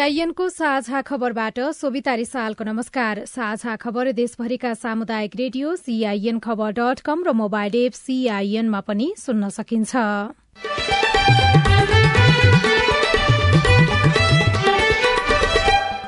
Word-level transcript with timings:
सीआईएनको 0.00 0.48
साझा 0.48 1.00
खबरबाट 1.02 1.58
सोभिता 1.76 2.12
रिसालको 2.14 2.64
नमस्कार। 2.64 3.18
साझा 3.26 3.74
खबर 3.76 4.10
देशभरिका 4.12 4.72
सामुदायिक 4.74 5.36
radio 5.36 5.74
CIN 5.76 6.38
Khabar 6.40 6.70
dot 6.72 7.00
com 7.04 7.24
र 7.26 7.32
मोबाइल 7.36 7.74
एप 7.76 7.92
सीआईएनमा 7.92 8.80
पनि 8.80 9.08
सुन्न 9.18 9.48
सकिन्छ। 9.50 9.92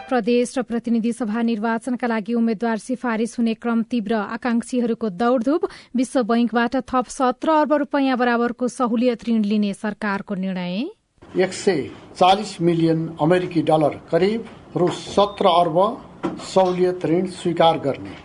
प्रदेश 0.09 0.57
र 0.57 0.63
प्रतिनिधि 0.63 1.13
सभा 1.13 1.43
निर्वाचनका 1.43 2.07
लागि 2.07 2.35
उम्मेद्वार 2.35 2.79
सिफारिश 2.79 3.37
हुने 3.39 3.55
क्रम 3.61 3.83
तीव्र 3.93 4.15
आकांक्षीहरूको 4.33 5.09
दौड़धूप। 5.21 5.69
विश्व 5.97 6.23
बैंकबाट 6.25 6.81
थप 6.89 7.07
सत्र 7.11 7.61
अर्ब 7.61 7.73
रूपियाँ 7.85 8.17
बराबरको 8.17 8.69
सहुलियत 8.71 9.29
ऋण 9.29 9.45
लिने 9.45 9.75
सरकारको 9.77 10.35
निर्णय। 10.41 10.85
एक 11.35 11.53
सय 11.53 11.89
चालिस 12.17 12.61
मिलियन 12.61 13.07
अमेरिकी 13.23 13.61
डलर 13.63 13.95
करिब 14.11 14.49
रु 14.77 14.89
सत्र 14.89 15.47
अर्ब 15.51 15.79
सहुलियत 16.45 17.07
ऋण 17.07 17.27
स्वीकार 17.33 17.79
गर्ने। 17.79 18.17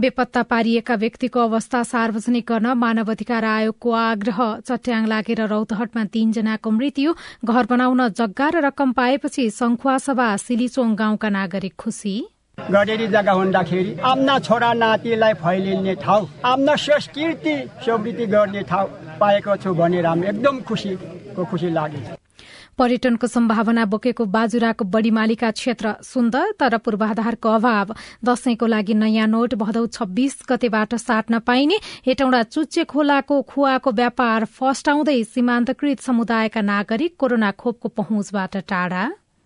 बेपत्ता 0.00 0.42
पारिएका 0.42 0.94
व्यक्तिको 0.94 1.40
अवस्था 1.40 1.82
सार्वजनिक 1.84 2.44
गर्न 2.48 2.66
मानव 2.76 3.10
अधिकार 3.10 3.44
आयोगको 3.44 3.92
आग्रह। 3.92 4.40
चट्याङ 4.60 5.06
लागेर 5.06 5.40
रौतहटमा 5.48 6.04
तीनजनाको 6.12 6.70
मृत्यु 6.70 7.14
घर 7.44 7.66
बनाउन 7.66 8.08
जग्गा 8.10 8.48
र 8.48 8.64
रकम 8.66 8.92
पाएपछि 8.92 9.50
सभा 9.50 10.36
सिलिचोङ 10.38 10.94
गाउँका 10.96 11.28
नागरिक 11.30 11.74
खुशी 11.78 12.16
गरेरी 12.58 13.06
जग्गा 13.08 13.32
हुँदाखेरि 13.32 13.96
आफ्ना 14.04 14.38
छोरा 14.38 14.72
नातिलाई 14.74 15.34
फैलिने 15.40 15.94
ठाउँ 15.96 16.28
आफ्ना 16.44 16.74
संस्कृति 16.76 17.54
समृद्धि 17.86 18.26
गर्ने 18.28 18.62
ठाउँ 18.70 18.88
पाएको 19.20 19.56
छु 19.56 19.74
भनेर 19.74 20.06
हामी 20.06 20.26
एकदम 20.28 20.60
खुसीको 20.68 21.44
खुसी 21.44 21.70
लाग्यो। 21.70 22.16
पर्यटनको 22.78 23.26
सम्भावना 23.26 23.84
बोकेको 23.84 24.24
बाजुराको 24.26 24.84
बढीमालिका 24.86 25.50
क्षेत्र 25.50 25.94
सुन्दर 26.04 26.52
तर 26.60 26.76
पूर्वाधारको 26.78 27.48
अभाव। 27.50 27.94
दशैंको 28.24 28.66
लागि 28.66 28.94
नयाँ 28.94 29.26
नोट 29.26 29.54
भदौ 29.54 29.86
छब्बीस 29.88 30.38
गतेबाट 30.50 30.94
साट्न 30.96 31.38
पाइने 31.42 31.78
हेटौँडा 32.06 32.42
चुच्चे 32.44 32.84
खोलाको 32.84 33.40
खुवाको 33.50 33.90
व्यापार 33.92 34.44
फस्टाउँदै 34.58 35.22
सीमान्तकृत 35.26 36.00
समुदायका 36.00 36.60
नागरिक 36.62 37.16
कोरोना 37.18 37.50
खोपको 37.52 37.88
पहुँचबाट 37.98 38.56
टाढा। 38.68 39.02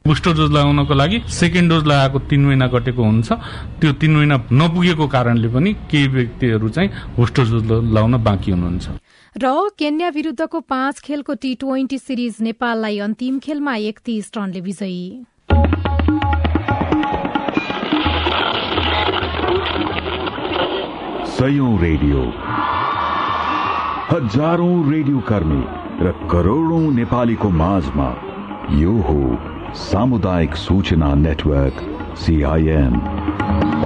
बुस्टर 0.06 0.32
डोज 0.34 0.50
लगाउनको 0.50 0.94
लागि 0.94 1.18
सेकेन्ड 1.30 1.70
डोज 1.70 1.84
लगाएको 1.86 2.18
तीन 2.26 2.44
महिना 2.44 2.66
कटेको 2.68 3.02
हुन्छ। 3.02 3.32
त्यो 3.80 3.92
तीन 4.02 4.16
महिना 4.16 4.36
नपुगेको 4.52 5.06
कारणले 5.06 5.48
पनि 5.48 5.72
केही 5.90 6.06
व्यक्तिहरू 6.08 6.68
चाहिँ 6.68 6.90
बुस्टर 7.16 7.44
डोज 7.50 7.70
लगाउन 7.94 8.16
बाँकी 8.24 8.50
हुनुहुन्छ। 8.50 8.86
र 9.36 9.46
केन्या 9.78 10.08
विरूद्धको 10.08 10.60
पाँच 10.66 11.00
खेलको 11.00 11.34
टी 11.34 11.54
ट्वेन्टी 11.54 11.98
सिरिज 11.98 12.36
नेपाललाई 12.42 12.98
अन्तिम 12.98 13.38
खेलमा 13.38 13.74
एकतीस 13.76 14.30
रनले 14.36 14.60
विजयी। 14.60 15.06
सयौं 21.30 21.72
रेडियो। 21.78 22.20
हजारौं 24.10 24.74
रेडियो 24.90 25.18
कर्मी 25.30 25.62
र 26.02 26.12
करोड़ौं 26.26 26.84
नेपालीको 26.90 27.48
माझमा 27.62 28.10
यो 28.82 28.98
हो 29.06 29.51
सामुदायिक 29.74 30.54
सूचना 30.54 31.14
नेटवर्क 31.14 31.76
सीआईएन 32.18 33.81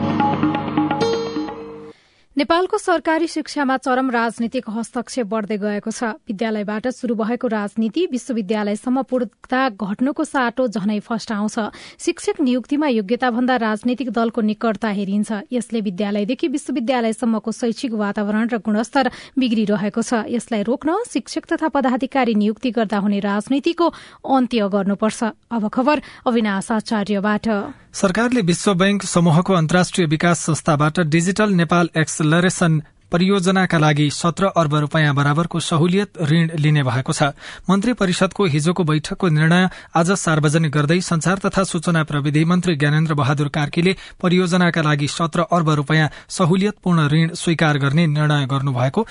नेपालको 2.36 2.78
सरकारी 2.78 3.26
शिक्षामा 3.26 3.76
चरम 3.78 4.10
राजनीतिक 4.12 4.68
हस्तक्षेप 4.68 5.26
बढ़दै 5.26 5.56
गएको 5.56 5.90
छ। 5.90 6.20
विद्यालयबाट 6.28 6.88
शुरू 6.92 7.14
भएको 7.16 7.48
राजनीति 7.48 8.02
विश्वविद्यालयसम्म 8.12 9.02
पुग्दा 9.08 9.60
घट्नुको 9.72 10.24
साटो 10.26 10.66
झनै 10.68 10.98
फस्टाउँछ 11.00 11.56
शिक्षक 11.96 12.40
नियुक्तिमा 12.44 12.88
योग्यता 12.92 13.30
भन्दा 13.32 13.56
राजनीतिक 13.56 14.10
दलको 14.12 14.40
निकटता 14.52 14.88
हेरिन्छ। 15.00 15.48
यसले 15.48 15.80
विद्यालयदेखि 15.80 16.48
विश्वविद्यालयसम्मको 16.52 17.52
शैक्षिक 17.52 17.92
वातावरण 17.96 18.52
र 18.52 18.60
गुणस्तर 18.60 19.10
बिग्रिरहेको 19.32 20.02
छ। 20.04 20.28
यसलाई 20.28 20.62
रोक्न 20.68 21.08
शिक्षक 21.08 21.56
तथा 21.56 21.72
पदाधिकारी 21.72 22.34
नियुक्ति 22.36 22.70
गर्दा 22.76 22.98
हुने 23.00 23.18
राजनीतिको 23.24 23.86
अन्त्य 24.28 24.68
गर्नुपर्छ। 24.76 25.20
अब 25.56 25.68
खबर 25.72 25.96
अविनाश 26.28 26.70
आचार्यबाट। 26.84 27.48
सरकारले 27.96 28.40
विश्व 28.40 28.72
बैंक 28.74 29.02
समूहको 29.02 29.52
अन्तर्राष्ट्रिय 29.54 30.06
विकास 30.06 30.40
संस्थाबाट 30.46 30.98
डिजिटल 31.12 31.52
नेपाल 31.52 31.88
एक्सलरेशन 31.96 32.80
परियोजनाका 33.12 33.78
लागि 33.78 34.08
सत्र 34.10 34.50
अर्ब 34.56 34.74
रूपियाँ 34.74 35.14
बराबरको 35.14 35.60
सहुलियत 35.60 36.20
ऋण 36.22 36.50
लिने 36.58 36.82
भएको 36.82 37.12
छ। 37.12 37.32
मन्त्री 37.70 37.92
परिषदको 37.92 38.44
हिजोको 38.44 38.84
बैठकको 38.84 39.28
निर्णय 39.28 39.68
आज 39.96 40.10
सार्वजनिक 40.12 40.72
गर्दै 40.72 41.00
संचार 41.00 41.38
तथा 41.38 41.64
सूचना 41.64 42.02
प्रविधि 42.04 42.44
मन्त्री 42.44 42.76
ज्ञानेन्द्र 42.76 43.14
बहादुर 43.14 43.48
कार्कीले 43.48 43.96
परियोजनाका 44.22 44.82
लागि 44.82 45.08
सत्र 45.08 45.46
अर्ब 45.50 45.70
रूपियाँ 45.80 46.10
सहुलियतपूर्ण 46.28 47.08
ऋण 47.08 47.34
स्वीकार 47.34 47.78
गर्ने 47.78 48.06
निर्णय 48.06 48.46
गर्नुभएको 48.46 49.06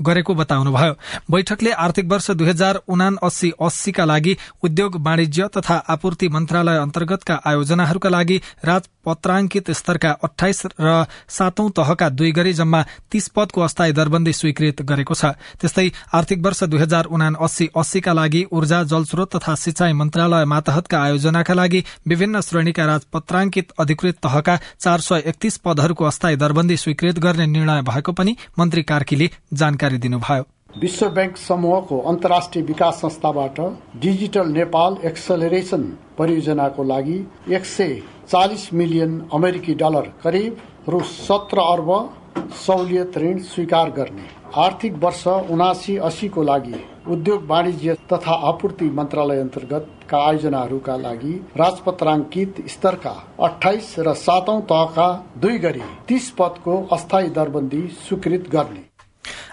गरेको 0.00 0.34
बताउनुभयो। 0.34 0.94
बैठकले 1.30 1.70
आर्थिक 1.78 2.06
वर्ष 2.06 2.30
दुई 2.32 2.48
हजार 2.48 2.80
उना 2.88 3.08
अस्सी 3.22 3.50
अस्सीका 3.60 4.04
लागि 4.04 4.36
उद्योग 4.62 4.96
वाणिज्य 5.00 5.48
तथा 5.56 5.76
आपूर्ति 5.88 6.28
मन्त्रालय 6.28 6.78
अन्तर्गतका 6.78 7.40
आयोजनाहरूका 7.44 8.08
लागि 8.08 8.36
राजपत्राङ्कित 8.64 9.70
स्तरका 9.72 10.10
अठाइस 10.24 10.62
र 10.80 11.04
सातौं 11.28 11.68
तहका 11.70 12.08
दुई 12.10 12.32
गरी 12.32 12.52
जम्मा 12.52 12.84
तीस 13.10 13.28
पदको 13.28 13.60
अस्थायी 13.60 13.92
दरबन्दी 13.92 14.32
स्वीकृत 14.32 14.82
गरेको 14.82 15.14
छ। 15.14 15.24
त्यस्तै 15.60 15.90
आर्थिक 16.12 16.44
वर्ष 16.44 16.62
दुई 16.64 16.80
हजार 16.80 17.04
उना 17.08 17.28
अस्सी 17.40 17.68
अस्सीका 17.76 18.12
लागि 18.12 18.44
ऊर्जा 18.52 18.82
जलस्रोत 18.84 19.36
तथा 19.36 19.54
सिंचाई 19.56 19.92
मन्त्रालय 19.92 20.44
मातहतका 20.46 20.98
आयोजनाका 21.00 21.54
लागि 21.54 21.84
विभिन्न 22.08 22.40
श्रेणीका 22.40 22.84
राजपत्राङ्कित 22.86 23.72
अधिकृत 23.78 24.16
तहका 24.22 24.58
चार 24.78 25.00
सय 25.00 25.22
एकतीस 25.26 25.56
पदहरूको 25.64 26.04
अस्थायी 26.04 26.36
दरबन्दी 26.36 26.76
स्वीकृत 26.76 27.18
गर्ने 27.18 27.46
निर्णय 27.48 27.82
भएको 27.82 28.12
पनि 28.12 28.36
मन्त्री 28.58 28.82
कार्कीले 28.84 29.30
जानकारी 29.54 29.89
जानकारी 29.90 29.98
दिनुभयो 29.98 30.44
विश्व 30.80 31.08
बैंक 31.10 31.36
समूहको 31.36 31.98
अन्तर्राष्ट्रिय 32.08 32.64
विकास 32.64 33.00
संस्थाबाट 33.02 33.60
डिजिटल 34.00 34.48
नेपाल 34.48 34.96
एक्सलरेशन 35.04 35.82
परियोजनाको 36.18 36.82
लागि 36.84 37.18
एक 37.50 37.64
सय 37.66 37.94
चालिस 38.28 38.72
मिलियन 38.72 39.20
अमेरिकी 39.34 39.74
डलर 39.74 40.12
करिब 40.22 40.56
रु 40.88 41.00
सत्र 41.06 41.60
अर्ब 41.62 41.90
सहुलियत 42.56 43.18
ऋण 43.18 43.38
स्वीकार 43.44 43.90
गर्ने। 43.90 44.28
आर्थिक 44.56 44.94
वर्ष 45.02 45.26
उनासी 45.26 45.96
अस्सीको 45.98 46.42
लागि 46.42 46.74
उद्योग 47.12 47.46
वाणिज्य 47.46 47.94
तथा 48.12 48.34
आपूर्ति 48.48 48.90
मन्त्रालय 48.90 49.40
अन्तर्गतका 49.40 50.18
आयोजनाहरूका 50.26 50.96
लागि 50.98 51.32
राजपत्राङ्कित 51.56 52.62
स्तरका 52.70 53.14
अठाइस 53.44 53.94
र 53.98 54.14
सातौं 54.16 54.60
तहका 54.70 55.08
दुई 55.42 55.58
गरी 55.58 55.82
तीस 56.08 56.30
पदको 56.38 56.82
अस्थायी 56.92 57.28
दरबन्दी 57.30 57.86
स्वीकृत 58.00 58.48
गर्ने। 58.52 58.89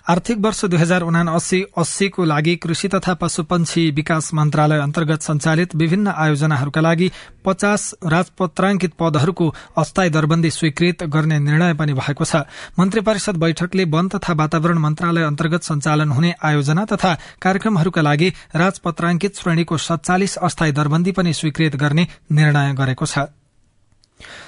आर्थिक 0.09 0.37
वर्ष 0.37 0.65
दुई 0.65 0.79
हजार 0.79 1.01
उना 1.03 1.21
अस्सी 1.31 1.61
अस्सीको 1.77 2.25
लागि 2.25 2.55
कृषि 2.55 2.87
तथा 2.87 3.13
पशुपन्छी 3.13 3.89
विकास 3.91 4.33
मन्त्रालय 4.33 4.79
अन्तर्गत 4.79 5.21
संचालित 5.21 5.75
विभिन्न 5.75 6.07
आयोजनाहरूका 6.17 6.81
लागि 6.81 7.11
पचास 7.45 7.93
राजपत्राङ्कित 8.03 8.93
पदहरूको 8.99 9.53
अस्थायी 9.77 10.09
दरबन्दी 10.09 10.51
स्वीकृत 10.51 11.03
गर्ने 11.07 11.39
निर्णय 11.39 11.73
पनि 11.73 11.93
भएको 11.93 12.25
छ। 12.25 12.43
मन्त्री 12.79 13.01
परिषद 13.01 13.37
बैठकले 13.37 13.83
वन 13.87 14.07
तथा 14.09 14.33
वातावरण 14.33 14.77
मन्त्रालय 14.77 15.23
अन्तर्गत 15.23 15.63
सञ्चालन 15.63 16.11
हुने 16.11 16.33
आयोजना 16.43 16.85
तथा 16.85 17.13
कार्यक्रमहरूका 17.41 18.01
लागि 18.01 18.29
राजपत्राङ्कित 18.55 19.35
श्रेणीको 19.35 19.77
सत्तालिस 19.79 20.37
अस्थायी 20.39 20.71
दरबन्दी 20.71 21.11
पनि 21.11 21.33
स्वीकृत 21.33 21.75
गर्ने 21.75 22.07
निर्णय 22.31 22.73
गरेको 22.73 23.05
छ। 23.05 23.46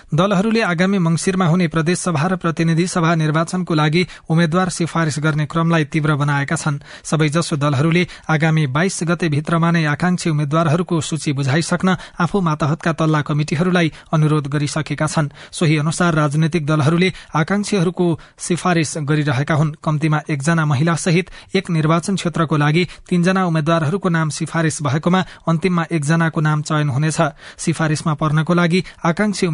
दलहरूले 0.09 0.61
आगामी 0.61 0.97
मंगिरमा 0.97 1.45
हुने 1.45 1.67
प्रदेशसभा 1.67 2.27
र 2.27 2.35
प्रतिनिधि 2.35 2.85
सभा 2.87 3.13
निर्वाचनको 3.15 3.73
लागि 3.73 4.05
उम्मेद्वार 4.29 4.69
सिफारिश 4.69 5.19
गर्ने 5.19 5.45
क्रमलाई 5.45 5.85
तीव्र 5.85 6.15
बनाएका 6.15 6.55
छन्। 6.55 6.79
सबैजसो 7.05 7.55
दलहरूले 7.55 8.07
आगामी 8.25 8.65
बाइस 8.67 8.99
गते 9.05 9.29
भित्रमा 9.29 9.69
नै 9.71 9.85
आकांक्षी 9.85 10.29
उम्मेद्वारहरूको 10.29 11.01
सूची 11.01 11.33
बुझाइसक्न 11.33 11.95
आफू 12.19 12.41
मातहतका 12.41 12.91
तल्ला 12.93 13.21
कमिटिहरूलाई 13.21 13.91
अनुरोध 14.09 14.47
गरिसकेका 14.49 15.07
छन्। 15.07 15.29
सोही 15.51 15.77
अनुसार 15.77 16.13
राजनैतिक 16.15 16.65
दलहरूले 16.65 17.13
आकांक्षीहरूको 17.35 18.07
सिफारिश 18.39 18.97
गरिरहेका 19.05 19.55
हुन्। 19.55 19.75
कम्तीमा 19.77 20.19
एकजना 20.25 20.65
महिला 20.65 20.95
सहित 20.97 21.29
एक 21.53 21.69
निर्वाचन 21.69 22.15
क्षेत्रको 22.15 22.57
लागि 22.57 22.83
तीनजना 23.09 23.45
उम्मेद्वारहरूको 23.45 24.09
नाम 24.09 24.29
सिफारिश 24.29 24.81
भएकोमा 24.81 25.21
अन्तिममा 25.47 25.85
एकजनाको 25.91 26.41
नाम 26.41 26.61
चयन 26.65 26.89
हुनेछ। 26.89 27.21
सिफारिशमा 27.61 28.13
पर्नको 28.17 28.53
लागि 28.53 28.83
आकांक्षी 29.05 29.47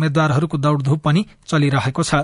उम्मेद्वारहरूको 0.45 0.57
दौड़धूप 0.57 1.01
पनि 1.01 1.25
चलिरहेको 1.47 2.03
छ। 2.03 2.15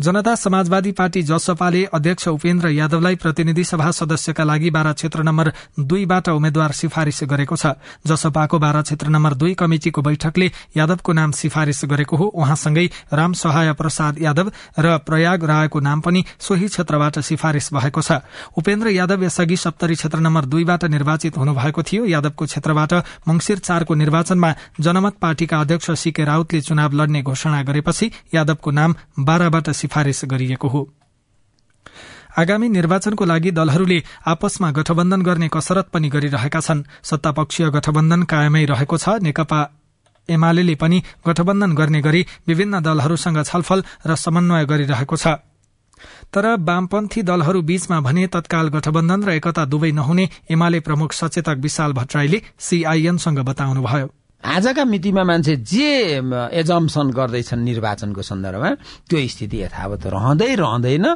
जनता 0.00 0.34
समाजवादी 0.34 0.90
पार्टी 0.92 1.22
जसपाले 1.22 1.84
अध्यक्ष 1.92 2.28
उपेन्द्र 2.28 2.68
यादवलाई 2.70 3.16
प्रतिनिधि 3.16 3.64
सभा 3.64 3.90
सदस्यका 3.90 4.44
लागि 4.44 4.70
बारा 4.70 4.92
क्षेत्र 4.92 5.22
नम्बर 5.22 5.52
दुईबाट 5.78 6.28
उम्मेद्वार 6.30 6.72
सिफारिश 6.72 7.22
गरेको 7.24 7.56
छ। 7.56 7.76
जसपाको 8.06 8.58
बारा 8.58 8.80
क्षेत्र 8.80 9.08
नम्बर 9.08 9.34
दुई 9.34 9.54
कमिटिको 9.54 10.02
बैठकले 10.02 10.50
यादवको 10.76 11.12
नाम 11.12 11.30
सिफारिश 11.32 11.84
गरेको 11.84 12.16
हो। 12.16 12.26
उहाँसँगै 12.32 12.86
राम 13.12 13.32
सहाय 13.32 13.72
प्रसाद 13.72 14.22
यादव 14.22 14.50
र 14.78 14.96
प्रयाग 15.04 15.44
रायको 15.44 15.80
नाम 15.80 16.00
पनि 16.00 16.24
सोही 16.40 16.68
क्षेत्रबाट 16.70 17.18
सिफारिश 17.20 17.68
भएको 17.72 18.00
छ। 18.00 18.24
उपेन्द्र 18.56 18.88
यादव 18.90 19.24
यसअघि 19.24 19.56
सप्तरी 19.58 19.94
क्षेत्र 19.94 20.18
नम्बर 20.18 20.44
दुईबाट 20.46 20.84
निर्वाचित 20.86 21.36
हुनुभएको 21.36 21.82
थियो। 21.82 22.04
यादवको 22.06 22.44
क्षेत्रबाट 22.46 22.92
मंगिर 23.28 23.58
चारको 23.60 23.94
निर्वाचनमा 23.96 24.54
जनमत 24.80 25.20
पार्टीका 25.20 25.60
अध्यक्ष 25.60 25.90
सीके 25.98 26.24
राउतले 26.24 26.60
चुनाव 26.62 26.96
लड्ने 26.96 27.22
घोषणा 27.22 27.62
गरेपछि 27.68 28.10
यादवको 28.34 28.70
नाम 28.70 28.94
बाह्रबाट 29.20 29.70
सिफारिश 29.90 30.24
गरिएको 30.24 30.68
हो। 30.68 30.80
आगामी 32.38 32.68
निर्वाचनको 32.70 33.24
लागि 33.26 33.50
दलहरूले 33.50 33.98
आपसमा 34.24 34.70
गठबन्धन 34.70 35.22
गर्ने 35.22 35.48
कसरत 35.50 35.86
पनि 35.90 36.08
गरिरहेका 36.08 36.60
छन्। 36.60 36.86
सत्तापक्षीय 37.02 37.70
गठबन्धन 37.70 38.22
कायमै 38.22 38.64
रहेको 38.64 38.96
छ। 38.96 39.18
नेकपा 39.18 39.60
एमाले 40.28 40.74
पनि 40.76 41.02
गठबन्धन 41.26 41.74
गर्ने 41.74 42.00
गरी 42.00 42.22
विभिन्न 42.46 42.80
दलहरूसँग 42.80 43.42
छलफल 43.42 43.82
र 44.06 44.14
समन्वय 44.14 44.64
गरिरहेको 44.64 45.16
छ। 45.16 45.26
तर 46.30 46.44
वामपन्थी 46.62 47.22
दलहरू 47.26 47.60
बीचमा 47.60 47.98
भने 48.00 48.26
तत्काल 48.30 48.68
गठबन्धन 48.70 49.20
र 49.26 49.30
एकता 49.34 49.64
दुवै 49.66 49.90
नहुने 49.90 50.24
एमाले 50.50 50.80
प्रमुख 50.80 51.12
सचेतक 51.12 51.58
विशाल 51.58 51.92
भट्टराईले 51.92 52.38
सीआईएनसँग 52.58 53.38
बताउनुभयो। 53.42 54.19
आजका 54.44 54.84
मितिमा 54.84 55.22
मान्छे 55.24 55.56
जे 55.62 55.88
एजम्सन 56.60 57.10
गर्दैछन् 57.12 57.60
निर्वाचनको 57.60 58.22
सन्दर्भमा 58.22 58.70
त्यो 59.08 59.26
स्थिति 59.28 59.58
यथावत 59.62 60.06
रहँदै 60.06 60.54
रहँदैन 60.54 61.06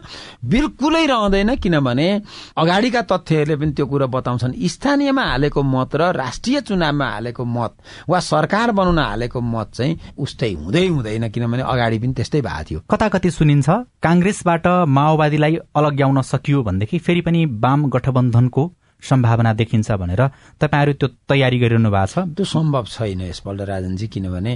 बिल्कुलै 0.44 1.04
रहँदैन 1.06 1.54
किनभने 1.56 2.08
अगाडिका 2.56 3.02
तथ्यहरूले 3.02 3.56
पनि 3.56 3.72
त्यो 3.72 3.86
कुरा 3.86 4.06
बताउँछन्। 4.06 4.52
स्थानीयमा 4.68 5.24
हालेको 5.24 5.62
मत 5.62 5.96
र 5.96 6.12
राष्ट्रिय 6.12 6.60
चुनावमा 6.60 7.06
हालेको 7.10 7.44
मत 7.44 7.72
वा 8.08 8.20
सरकार 8.20 8.70
बनाउन 8.70 8.98
हालेको 8.98 9.40
मत 9.40 9.72
चाहिँ 9.74 9.98
उस्तै 10.18 10.52
हुँदै 10.52 10.86
हुँदैन 10.86 11.28
किनभने 11.30 11.62
अगाडि 11.64 11.98
पनि 11.98 12.12
त्यस्तै 12.12 12.40
भएको 12.40 12.64
थियो। 12.70 12.80
कता 12.90 13.08
कति 13.08 13.30
सुनिन्छ 13.30 13.68
कांग्रेसबाट 14.04 14.66
माओवादीलाई 14.88 15.56
अलग्याउन 15.74 16.22
सकियो 16.22 16.62
भनेदेखि 16.62 16.98
फेरि 16.98 17.20
पनि 17.20 17.44
वाम 17.64 17.88
गठबन्धनको 17.90 18.64
सम्भावना 19.04 19.52
देखिन्छ 19.54 19.90
भनेर 19.94 20.22
तपाईँहरू 20.60 20.92
त्यो 20.94 21.08
तयारी 21.28 21.58
गरिरहनु 21.58 21.90
भएको 21.90 22.06
छ? 22.06 22.18
त्यो 22.30 22.44
सम्भव 22.46 22.84
छैन 22.86 23.20
यसपल्ट 23.22 23.60
राजनजी 23.62 24.06
किनभने 24.08 24.52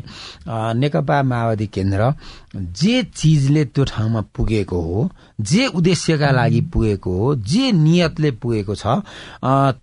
नेकपा 0.74 1.22
माओवादी 1.22 1.66
केन्द्र 1.68 2.12
जे 2.56 3.02
चिजले 3.10 3.64
त्यो 3.66 3.84
ठाउँमा 3.86 4.20
पुगेको 4.32 4.80
हो 4.80 5.08
जे 5.40 5.66
उद्देश्यका 5.68 6.30
लागि 6.30 6.60
पुगेको 6.72 7.12
हो 7.12 7.34
जे 7.44 7.72
नियतले 7.74 8.30
पुगेको 8.40 8.74
छ 8.74 8.86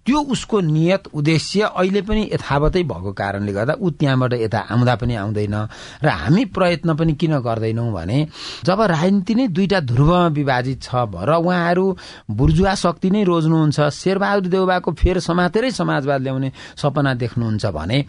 त्यो 0.01 0.19
उसको 0.33 0.59
नियत 0.63 1.03
उद्देश्य 1.13 1.69
अहिले 1.71 2.01
पनि 2.01 2.21
यथावतै 2.33 2.83
भएको 2.85 3.11
कारणले 3.13 3.53
गर्दा 3.53 3.73
ऊ 3.77 3.89
त्यहाँबाट 3.91 4.33
यता 4.35 4.59
आउँदा 4.67 4.95
पनि 4.95 5.15
आउँदैन 5.15 5.55
र 6.03 6.07
हामी 6.09 6.45
प्रयत्न 6.49 6.95
पनि 6.95 7.13
किन 7.15 7.37
गर्दैनौ 7.39 7.85
भने 7.91 8.19
जब 8.65 8.81
राजनीति 8.83 9.35
नै 9.35 9.47
दुईटा 9.47 9.79
ध्रुवमा 9.85 10.27
विभाजित 10.33 10.81
छ 10.81 11.05
र 11.21 11.31
उहाँहरू 11.35 11.85
बुर्जुवा 12.31 12.73
शक्ति 12.75 13.09
नै 13.11 13.23
रोज्नुहुन्छ 13.23 13.79
शेरबहादुर 13.93 14.49
देउबाको 14.55 14.91
फेर 14.95 15.19
समातेरै 15.19 15.71
समाजवाद 15.71 16.21
ल्याउने 16.21 16.51
सपना 16.81 17.13
देख्नुहुन्छ 17.19 17.65
भने 17.75 17.99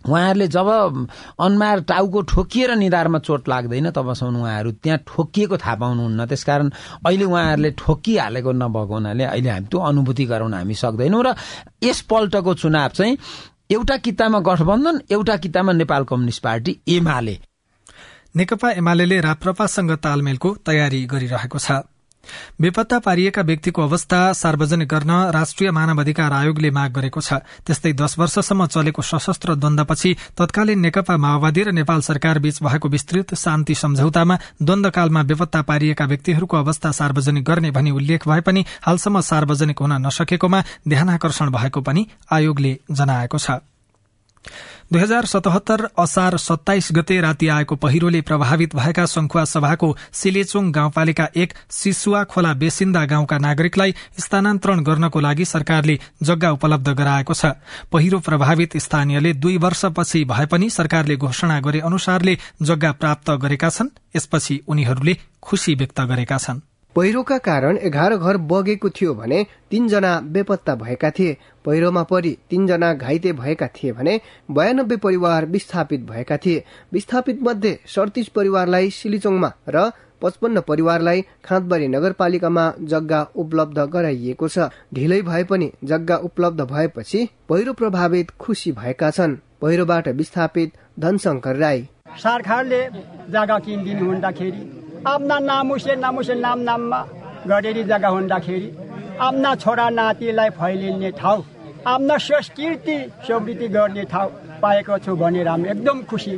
उहाँहरूले 0.00 0.46
जब 0.48 0.68
अनुहार 1.44 1.80
टाउको 1.84 2.20
ठोकिएर 2.32 2.70
निधारमा 2.74 3.18
चोट 3.20 3.48
लाग्दैन 3.48 3.90
तबसम्म 3.92 4.36
उहाँहरू 4.40 4.70
त्यहाँ 4.80 4.98
ठोकिएको 5.06 5.56
थाहा 5.60 5.74
पाउनुहुन्न। 5.76 6.26
त्यसकारण 6.26 6.68
अहिले 7.04 7.24
उहाँहरूले 7.24 7.70
ठोकिहालेको 7.76 8.52
नभएको 8.52 8.94
हुनाले 8.94 9.24
अहिले 9.24 9.50
हामी 9.50 9.66
त्यो 9.68 9.80
अनुभूति 9.80 10.24
गराउन 10.24 10.54
हामी 10.54 10.74
सक्दैनौँ 10.74 11.22
र 11.22 11.34
यसपल्टको 11.84 12.54
चुनाव 12.54 12.88
चाहिँ 12.96 13.16
एउटा 13.70 13.96
कितामा 14.00 14.38
गठबन्धन 14.40 15.00
एउटा 15.12 15.36
कितामा 15.36 15.72
नेपाल 15.72 16.02
कम्युनिष्ट 16.08 16.42
पार्टी 16.42 16.72
एमाले। 16.88 17.38
नेकपा 18.36 18.70
एमाले 18.80 19.20
राप्रपासँग 19.20 19.92
तालमेलको 20.00 20.48
तयारी 20.64 21.04
गरिरहेको 21.12 21.58
छ। 21.58 21.84
बेपत्ता 22.60 22.98
पारिएका 22.98 23.42
व्यक्तिको 23.42 23.82
अवस्था 23.82 24.32
सार्वजनिक 24.32 24.88
गर्न 24.88 25.10
राष्ट्रिय 25.32 25.70
मानव 25.70 26.00
अधिकार 26.00 26.32
आयोगले 26.32 26.70
माग 26.70 26.92
गरेको 26.92 27.20
छ। 27.20 27.32
त्यस्तै 27.66 27.92
दश 27.92 28.18
वर्षसम्म 28.18 28.66
चलेको 28.66 29.02
सशस्त्र 29.02 29.54
द्वन्दपछि 29.54 30.16
तत्कालीन 30.38 30.80
नेकपा 30.80 31.16
माओवादी 31.16 31.62
र 31.62 31.72
नेपाल 31.72 32.00
सरकार 32.00 32.38
बीच 32.38 32.62
भएको 32.62 32.88
विस्तृत 32.88 33.34
शान्ति 33.34 33.74
सम्झौतामा 33.74 34.38
द्वन्दकालमा 34.62 35.22
बेपत्ता 35.22 35.62
पारिएका 35.62 36.04
व्यक्तिहरूको 36.04 36.56
अवस्था 36.56 36.90
सार्वजनिक 36.92 37.44
गर्ने 37.44 37.70
भनी 37.70 37.90
उल्लेख 37.90 38.28
भए 38.28 38.40
पनि 38.40 38.64
हालसम्म 38.82 39.20
सार्वजनिक 39.20 39.78
हुन 39.78 39.92
नसकेकोमा 40.06 40.60
ध्यानकर्षण 40.88 41.50
भएको 41.50 41.80
पनि 41.80 42.06
आयोगले 42.32 42.78
जनाएको 42.90 43.38
छ। 43.38 43.50
दुई 44.92 45.00
हजार 45.00 45.24
सतहत्तर 45.24 45.86
असार 45.98 46.36
सत्ताइस 46.36 46.88
गते 46.92 47.20
राति 47.20 47.48
आएको 47.48 47.76
पहिरोले 47.76 48.20
प्रभावित 48.20 48.74
भएका 48.76 49.04
संखुवा 49.06 49.44
सभाको 49.44 49.96
सिलेचोङ 50.12 50.70
गाउँपालिका 50.72 51.26
एक 51.36 51.52
सिसुवा 51.70 52.22
खोला 52.24 52.52
बेसिन्दा 52.54 53.04
गाउँका 53.06 53.38
नागरिकलाई 53.38 53.94
स्थानान्तरण 54.18 54.82
गर्नको 54.82 55.20
लागि 55.20 55.44
सरकारले 55.44 55.98
जग्गा 56.22 56.50
उपलब्ध 56.50 56.88
गराएको 56.90 57.34
छ। 57.34 57.52
पहिरो 57.92 58.18
प्रभावित 58.18 58.76
स्थानीयले 58.76 59.32
दुई 59.34 59.56
वर्षपछि 59.58 60.24
भए 60.24 60.46
पनि 60.46 60.70
सरकारले 60.70 61.16
घोषणा 61.16 61.60
गरे 61.60 61.80
अनुसारले 61.80 62.38
जग्गा 62.62 62.92
प्राप्त 62.92 63.30
गरेका 63.30 63.70
छन् 63.70 63.94
यसपछि 64.16 64.60
उनीहरूले 64.66 65.16
खुशी 65.42 65.74
व्यक्त 65.74 66.00
गरेका 66.00 66.38
छन्। 66.38 66.60
पहिरोका 66.96 67.36
कारण 67.38 67.76
एघार 67.78 68.16
घर 68.16 68.36
बगेको 68.50 68.88
थियो 68.90 69.14
भने 69.14 69.44
तीनजना 69.70 70.18
बेपत्ता 70.26 70.74
भएका 70.74 71.10
थिए। 71.10 71.36
पहिरोमा 71.64 72.02
परि 72.02 72.36
तीनजना 72.50 72.92
घाइते 72.94 73.32
भएका 73.32 73.66
थिए 73.66 73.92
भने 73.92 74.20
बयानब्बे 74.50 74.96
परिवार 74.96 75.46
विस्थापित 75.46 76.00
भएका 76.06 76.36
थिए। 76.36 76.64
विस्थापित 76.92 77.42
मध्ये 77.42 77.78
सडतिस 77.86 78.28
परिवारलाई 78.28 78.90
सिलिचोङमा 78.90 79.52
र 79.68 79.90
पचपन्न 80.22 80.60
परिवारलाई 80.60 81.20
खाँदबारी 81.44 81.86
नगरपालिकामा 81.88 82.72
जग्गा 82.82 83.22
उपलब्ध 83.34 83.78
गराइएको 83.92 84.48
छ। 84.48 84.68
ढिलै 84.94 85.20
भए 85.22 85.44
पनि 85.44 85.70
जग्गा 85.84 86.16
उपलब्ध 86.16 86.60
भएपछि 86.62 87.28
पहिरो 87.48 87.72
प्रभावित 87.72 88.30
खुसी 88.40 88.72
भएका 88.72 89.10
छन्। 89.10 89.36
पहिरोबाट 89.60 90.08
विस्थापित 90.10 90.72
धनशंकर 91.00 91.56
राई। 91.56 91.88
सरकारले 92.18 92.82
जग्गा 93.30 93.58
किनिदिनु 93.58 94.06
हुँदाखेरि 94.06 94.79
आफ्ना 95.06 95.38
नामुसे 95.40 95.94
नामुसे 95.96 96.34
नाम 96.36 96.60
नाममा 96.60 97.00
गरेरी 97.46 97.82
जग्गा 97.84 98.08
हुँदाखेरि 98.08 98.70
आफ्ना 99.20 99.54
छोरा 99.56 99.88
नातिलाई 99.90 100.50
फैलिने 100.52 101.10
ठाउँ 101.20 101.44
आफ्ना 101.86 102.16
संस्कृति 102.20 102.96
समृद्धि 103.26 103.68
गर्ने 103.70 104.04
ठाउँ 104.12 104.30
पाएको 104.62 104.98
छु 104.98 105.16
भनेर 105.16 105.48
हामी 105.48 105.68
एकदम 105.70 106.02
खुसी 106.04 106.36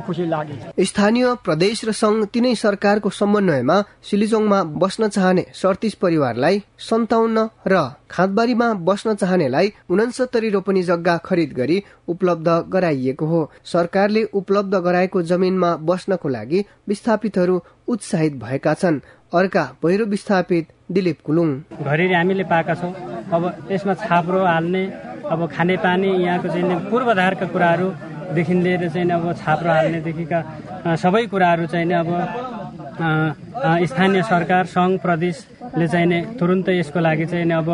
खुसी 0.00 0.24
लाग्यो। 0.26 0.84
स्थानीय 0.84 1.26
प्रदेश 1.44 1.84
र 1.84 1.92
संघ 1.92 2.24
तिनै 2.26 2.54
सरकारको 2.54 3.10
समन्वयमा 3.10 3.76
सिलिचोङमा 4.02 4.62
बस्न 4.82 5.08
चाहने 5.08 5.44
सडतिस 5.54 5.94
परिवारलाई 5.94 6.62
सन्ताउन्न 6.80 7.48
र 7.66 7.74
खाँदबारीमा 8.10 8.72
बस्न 8.84 9.14
चाहनेलाई 9.14 9.72
उनसत्तरी 9.90 10.48
रोपनी 10.50 10.82
जग्गा 10.82 11.16
खरिद 11.24 11.52
गरी 11.52 11.82
उपलब्ध 12.08 12.48
गराइएको 12.68 13.26
हो। 13.26 13.40
सरकारले 13.64 14.22
उपलब्ध 14.34 14.74
गराएको 14.76 15.22
जमिनमा 15.24 15.70
बस्नको 15.82 16.28
लागि 16.28 16.64
विस्थापितहरू 16.88 17.60
उत्साहित 17.88 18.34
भएका 18.36 18.74
छन्। 18.74 19.00
अर्का 19.32 19.64
पहिरो 19.82 20.04
विस्थापित 20.06 20.68
दिलीप 20.92 21.18
कुलुङ। 21.26 21.48
घरेरी 21.82 22.14
हामीले 22.14 22.44
पाएका 22.44 22.74
छौँ। 22.74 22.92
अब 23.32 23.42
यसमा 23.70 23.94
छाप्रो 23.94 24.44
हाल्ने 24.44 24.84
अब 25.24 25.48
खानेपानी 25.50 26.10
यहाँको 26.24 26.48
चाहिँ 26.48 26.90
पूर्वाधारका 26.90 27.46
कुराहरू 27.46 27.88
देखि 28.32 28.54
लिएर 28.54 28.88
चाहिँ 28.88 29.10
अब 29.10 29.32
छाप्रो 29.36 29.70
हाल्नेदेखिका 29.70 30.96
सबै 30.96 31.26
कुराहरू 31.26 31.66
चाहिँ 31.66 31.92
अब 31.94 32.08
स्थानीय 33.84 34.22
सरकार 34.22 34.66
सङ्घ 34.66 34.98
प्रदेशले 35.00 35.86
चाहिँ 35.88 36.20
तुरुन्तै 36.38 36.78
यसको 36.78 37.00
लागि 37.00 37.26
चाहिँ 37.26 37.52
अब 37.52 37.68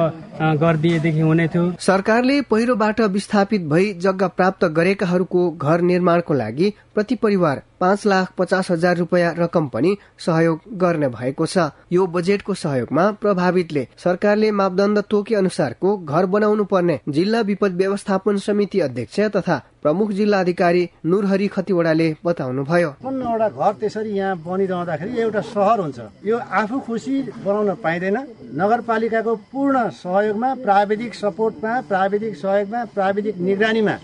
गरिदिएदेखि 0.61 1.21
हुने 1.21 1.47
थियो। 1.49 1.64
सरकारले 1.80 2.40
पहिरोबाट 2.50 3.00
विस्थापित 3.16 3.62
भई 3.69 3.92
जग्गा 4.00 4.28
प्राप्त 4.30 4.64
गरेकाहरूको 4.76 5.50
घर 5.52 5.80
निर्माणको 5.90 6.35
लागि 6.35 6.73
प्रति 6.95 7.14
परिवार 7.14 7.62
पाँच 7.80 8.07
लाख 8.07 8.33
पचास 8.38 8.71
हजार 8.71 8.97
रुपियाँ 8.97 9.35
रकम 9.38 9.66
पनि 9.69 9.97
सहयोग 10.19 10.61
गर्ने 10.80 11.09
भएको 11.11 11.47
छ। 11.47 11.71
यो 11.92 12.07
बजेटको 12.09 12.54
सहयोगमा 12.54 13.11
प्रभावितले 13.21 13.87
सरकारले 14.04 14.50
मापदण्ड 14.52 14.99
तोके 15.11 15.35
अनुसारको 15.35 15.97
घर 15.99 16.26
बनाउनु 16.26 16.64
पर्ने 16.64 16.99
जिल्ला 17.09 17.40
विपद 17.50 17.76
व्यवस्थापन 17.76 18.37
समिति 18.38 18.80
अध्यक्ष 18.80 19.21
तथा 19.37 19.61
प्रमुख 19.82 20.10
जिल्ला 20.12 20.40
अधिकारी 20.40 20.88
नुरहरी 21.06 21.49
खतिवड़ाले 21.49 22.08
बताउनुभयो। 22.25 22.90
एउटा 23.00 23.49
घर 23.49 23.72
त्यसरी 23.80 24.10
यहाँ 24.10 24.37
बनिरहँदाखेरि 24.46 25.20
एउटा 25.20 25.40
सहर 25.50 25.80
हुन्छ। 25.80 25.99
यो 26.26 26.37
आफू 26.38 26.78
खुसी 26.80 27.22
बनाउन 27.44 27.75
पाइँदैन। 27.82 28.16
नगरपालिकाको 28.60 29.34
पूर्ण 29.52 29.88
सहयोगमा 29.94 30.54
प्राविधिक 30.64 31.14
सपोर्टमा 31.14 31.80
प्राविधिक 31.88 32.37
सहयोगमा 32.37 32.84
प्राविधिक 32.94 33.38
निगरानीमा 33.40 33.94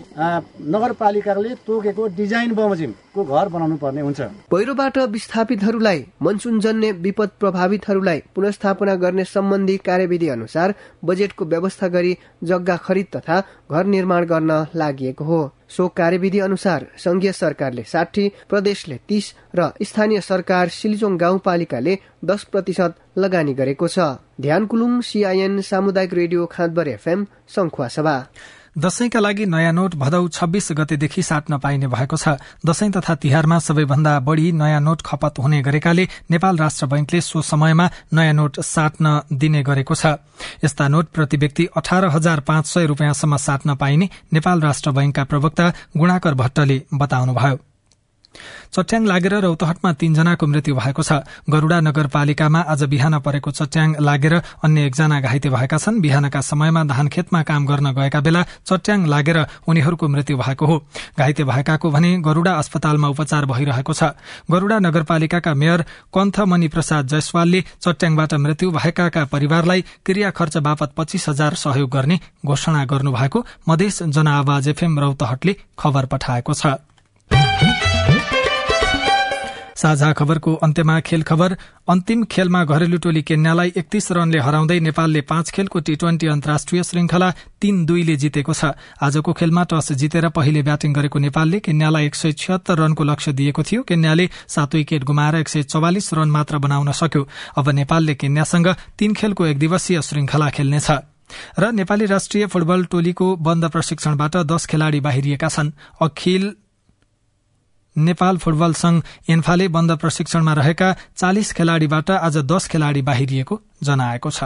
नगरपालिकाले 0.73 1.53
तोकेको 1.67 2.07
डिजाइन 2.17 2.53
बमोजिमको 2.55 3.23
घर 3.23 3.47
बनाउनु 3.47 3.77
पर्ने 3.77 4.01
हुन्छ। 4.01 4.21
पहिरोबाट 4.51 4.97
विस्थापितहरूलाई 5.13 6.05
मनसुनजन्य 6.21 6.91
विपद 7.03 7.29
प्रभावितहरूलाई 7.39 8.21
पुनस्थापना 8.35 8.95
गर्ने 8.95 9.23
सम्बन्धी 9.25 9.77
कार्यविधि 9.85 10.27
अनुसार 10.29 10.73
बजेटको 11.05 11.45
व्यवस्था 11.45 11.87
गरी 11.87 12.17
जग्गा 12.43 12.75
खरिद 12.77 13.07
तथा 13.15 13.37
घर 13.71 13.85
निर्माण 13.85 14.25
गर्न 14.25 14.51
लागि 14.75 15.13
हो। 15.21 15.39
सो 15.69 15.87
कार्यविधि 15.97 16.39
अनुसार 16.39 16.85
संघीय 16.97 17.31
सरकारले 17.31 17.83
साठी 17.83 18.27
प्रदेशले 18.49 18.97
तीस 19.09 19.33
र 19.55 19.69
स्थानीय 19.83 20.21
सरकार 20.21 20.67
सिलिचोङ 20.69 21.17
गाउँपालिकाले 21.17 21.97
दस 22.25 22.43
प्रतिशत 22.51 22.95
लगानी 23.17 23.53
गरेको 23.53 23.87
छ। 23.87 23.99
ध्यान 24.41 24.65
कुलुङ 24.65 24.99
सीआईएन 25.01 25.59
सामुदायिक 25.61 26.13
रेडियो 26.13 26.45
खाँदबर 26.51 26.87
एफएम 26.87 27.25
सभा 27.89 28.15
दशैंका 28.77 29.19
लागि 29.19 29.45
नयाँ 29.45 29.71
नोट 29.73 29.95
भदौ 29.95 30.27
छब्बीस 30.27 30.71
गतेदेखि 30.71 31.21
साट्न 31.23 31.57
पाइने 31.57 31.87
भएको 31.87 32.17
छ। 32.17 32.37
दशैं 32.61 32.91
तथा 32.91 33.15
तिहारमा 33.15 33.57
सबैभन्दा 33.59 34.19
बढ़ी 34.19 34.51
नयाँ 34.51 34.81
नोट 34.81 35.01
खपत 35.01 35.39
हुने 35.39 35.61
गरेकाले 35.61 36.07
नेपाल 36.31 36.57
राष्ट्र 36.57 36.85
बैंकले 36.85 37.21
सो 37.21 37.41
समयमा 37.41 37.89
नयाँ 38.13 38.33
नोट 38.33 38.59
साट्न 38.61 39.21
दिने 39.33 39.63
गरेको 39.63 39.95
छ। 39.95 40.05
यस्ता 40.63 40.87
नोट 40.87 41.09
प्रति 41.09 41.37
व्यक्ति 41.37 41.65
अठार 41.77 42.05
हजार 42.05 42.39
पाँच 42.39 42.65
सय 42.65 42.85
रूपियाँसम्म 42.85 43.37
साट्न 43.37 43.75
पाइने 43.75 44.09
नेपाल 44.33 44.61
राष्ट्र 44.61 44.91
बैंकका 44.91 45.23
प्रवक्ता 45.23 45.73
गुणाकर 45.97 46.33
भट्टले 46.33 46.81
बताउनुभयो। 46.93 47.57
चट्याङ 48.73 49.05
लागेर 49.05 49.33
रौतहटमा 49.41 49.91
तीनजनाको 49.93 50.45
मृत्यु 50.47 50.75
भएको 50.75 51.01
छ। 51.03 51.11
गरूडा 51.49 51.79
नगरपालिकामा 51.81 52.59
आज 52.67 52.83
बिहान 52.83 53.19
परेको 53.19 53.51
चट्याङ 53.51 53.95
लागेर 53.99 54.33
अन्य 54.63 54.85
एकजना 54.85 55.19
घाइते 55.19 55.49
भएका 55.49 55.77
छन्। 55.77 56.01
बिहानका 56.01 56.41
समयमा 56.41 56.83
धान 56.83 57.07
खेतमा 57.07 57.41
काम 57.43 57.65
गर्न 57.65 57.91
गएका 57.93 58.19
बेला 58.21 58.41
चट्याङ 58.63 59.05
लागेर 59.07 59.37
उनीहरूको 59.67 60.07
मृत्यु 60.07 60.37
भएको 60.37 60.65
हो। 60.65 60.77
घाइते 61.19 61.43
भएकाको 61.43 61.89
भने 61.91 62.11
गरूडा 62.21 62.53
अस्पतालमा 62.57 63.07
उपचार 63.07 63.45
भइरहेको 63.45 63.93
छ। 63.93 64.03
गरूडा 64.51 64.79
नगरपालिकाका 64.79 65.53
मेयर 65.53 65.81
कन्थमणि 66.13 66.67
प्रसाद 66.67 67.07
जयसवालले 67.07 67.63
चट्याङबाट 67.81 68.33
मृत्यु 68.35 68.71
भएका 68.71 69.25
परिवारलाई 69.25 69.81
क्रिया 70.05 70.29
खर्च 70.31 70.57
बापत 70.59 70.93
पच्चीस 70.97 71.29
हजार 71.29 71.53
सहयोग 71.57 71.89
गर्ने 71.89 72.19
घोषणा 72.45 72.83
गर्नुभएको 72.85 73.45
मधेस 73.69 74.03
जनआवाज 74.05 74.67
एफएम 74.67 74.99
रौतहटले 74.99 75.55
खबर 75.79 76.05
पठाएको 76.05 76.53
छ। 76.53 76.75
साझा 79.77 80.11
खबरको 80.13 80.53
अन्त्यमा 80.57 80.99
खेल 80.99 81.21
खबर। 81.23 81.55
अन्तिम 81.87 82.23
खेलमा 82.25 82.63
घरेलु 82.65 82.97
टोली 82.97 83.21
केन्यालाई 83.21 83.71
एकतीस 83.77 84.11
रनले 84.11 84.39
हराउँदै 84.39 84.79
नेपालले 84.79 85.21
पाँच 85.23 85.49
खेलको 85.51 85.79
टी 85.79 85.95
ट्वेन्टी 85.95 86.27
अन्तर्राष्ट्रिय 86.27 86.83
श्रृंखला 86.83 87.29
तीन 87.61 87.85
दुईले 87.85 88.15
जितेको 88.17 88.53
छ। 88.53 88.73
आजको 88.99 89.33
खेलमा 89.33 89.63
टस 89.63 89.91
जितेर 89.93 90.29
पहिले 90.29 90.61
ब्याटिङ 90.63 90.93
गरेको 90.93 91.19
नेपालले 91.19 91.59
केन्यालाई 91.61 92.05
एक 92.05 92.15
सय 92.15 92.31
छिहत्तर 92.33 92.77
रनको 92.77 93.03
लक्ष्य 93.03 93.33
दिएको 93.33 93.63
थियो। 93.63 93.81
केन्याले 93.83 94.29
सात 94.47 94.75
विकेट 94.75 95.03
गुमाएर 95.03 95.35
एक 95.35 95.49
सय 95.49 95.63
चौवालिस 95.63 96.13
रन 96.13 96.29
मात्र 96.29 96.57
बनाउन 96.57 96.91
सक्यो। 96.91 97.27
अब 97.57 97.69
नेपालले 97.71 98.15
केन्यासँग 98.15 98.67
तीन 98.97 99.13
खेलको 99.13 99.45
एक 99.45 99.57
दिवसीय 99.59 100.01
श्रृंखला 100.01 100.49
खेल्नेछ। 100.49 100.89
र 101.59 101.71
नेपाली 101.71 102.05
राष्ट्रिय 102.05 102.45
फुटबल 102.47 102.83
टोलीको 102.85 103.35
बन्द 103.37 103.65
प्रशिक्षणबाट 103.69 104.35
दश 104.47 104.65
खेलाड़ी 104.65 104.99
बाहिरिएका 104.99 105.47
छन्। 105.47 105.71
अखिल 106.01 106.43
नेपाल 107.97 108.37
फुटबल 108.37 108.73
संघ 108.73 109.01
एन्फाले 109.29 109.67
बन्द 109.67 109.91
प्रशिक्षणमा 109.97 110.53
रहेका 110.53 110.89
चालिस 111.17 111.51
खेलाड़ीबाट 111.53 112.09
आज 112.11 112.37
दश 112.51 112.67
खेलाड़ी 112.69 113.01
बाहिरिएको 113.01 113.59
जनाएको 113.83 114.29
छ। 114.31 114.43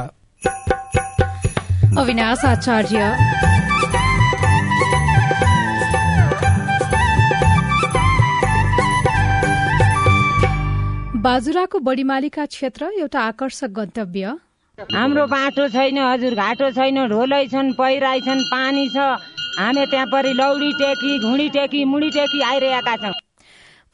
अविनाश 1.99 2.45
आचार्य। 2.45 2.99
बाजुराको 11.21 11.79
बढीमालिका 11.79 12.45
क्षेत्र 12.45 12.85
एउटा 12.99 13.19
आकर्षक 13.21 13.69
गन्तव्य। 13.71 14.37
हाम्रो 14.77 15.25
बाटो 15.27 15.67
छैन 15.69 15.97
हजुर 15.99 16.35
घाटो 16.35 16.69
छैन 16.71 16.97
ढोलै 17.09 17.45
छन् 17.47 17.73
पहिराइ 17.73 18.21
छन् 18.21 18.41
पानी 18.51 18.87
छ। 18.89 18.97
हामी 19.59 19.85
त्यहाँ 19.85 20.07
परि 20.07 20.33
लौडी 20.33 20.71
टेकी 20.79 21.11
घुँडी 21.19 21.47
टेकी 21.49 21.83
मुडी 21.85 22.09
टेकी 22.09 22.41
आइरहेका 22.41 22.95
छौँ। 22.95 23.13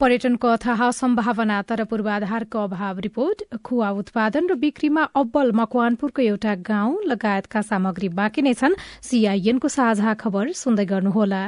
पर्यटनको 0.00 0.48
अथाह 0.48 0.90
सम्भावना 0.90 1.62
तर 1.62 1.84
पूर्वाधारको 1.84 2.58
अभाव 2.58 2.98
रिपोर्ट 2.98 3.42
खुवा 3.58 3.90
उत्पादन 3.90 4.46
र 4.46 4.54
बिक्रीमा 4.54 5.02
अब्बल 5.02 5.50
मकवानपुरको 5.52 6.22
एउटा 6.22 6.54
गाउँ 6.54 7.02
लगायतका 7.04 7.60
सामग्री 7.62 8.08
बाँकी 8.14 8.42
नै 8.42 8.54
छन्। 8.54 8.78
सीआईएनको 9.02 9.68
साझा 9.68 10.14
खबर 10.14 10.52
सुन्दै 10.54 10.84
गर्नुहोला। 10.86 11.42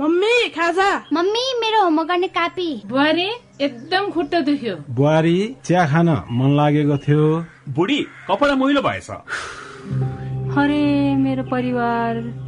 मम्मी 0.00 0.48
खाजा। 0.56 0.88
मम्मी 1.12 1.44
मेरो 1.60 1.82
होमवर्क 1.84 2.08
गर्ने 2.08 2.28
कापी। 2.32 2.68
बुहारी 2.86 3.28
एकदम 3.60 4.10
खुट्टा 4.10 4.40
दुख्यो। 4.40 4.76
बुहारी 4.88 5.36
चिया 5.64 5.86
खान 5.86 6.08
मन 6.32 6.56
लागेको 6.56 6.96
थियो। 6.96 7.22
बुढी 7.68 8.00
कपडा 8.28 8.54
मैलो 8.56 8.82
भएछ। 8.82 9.10
अरे 10.56 10.84
मेरो 11.16 11.42
परिवार। 11.44 12.47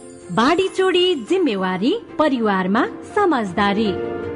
बाढी 0.29 0.67
चोडी 0.67 1.15
जिम्मेवारी 1.29 1.93
परिवारमा 2.19 2.85
समझदारी। 3.15 3.91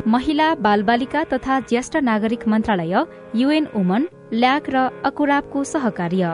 महिला 0.08 0.54
बालबालिका 0.56 1.24
तथा 1.24 1.60
ज्येष्ठ 1.60 1.96
नागरिक 1.98 2.48
मन्त्रालय 2.48 2.96
युएन 3.36 3.68
वुमन 3.76 4.08
ल्याक 4.34 4.70
र 4.70 4.90
अकुराबको 5.06 5.64
सहकार्य। 5.64 6.34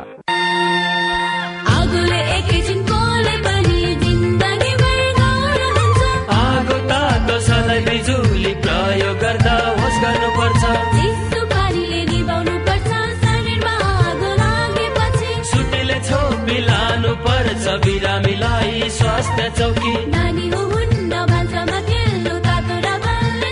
स्वास्थ्य 19.22 19.50
चौकी। 19.58 19.94
नानी 20.12 20.46
हुन्न 20.50 21.14
भान्सामा 21.30 21.80
तेल्लो 21.90 22.34
तातो 22.46 22.76
र 22.82 22.88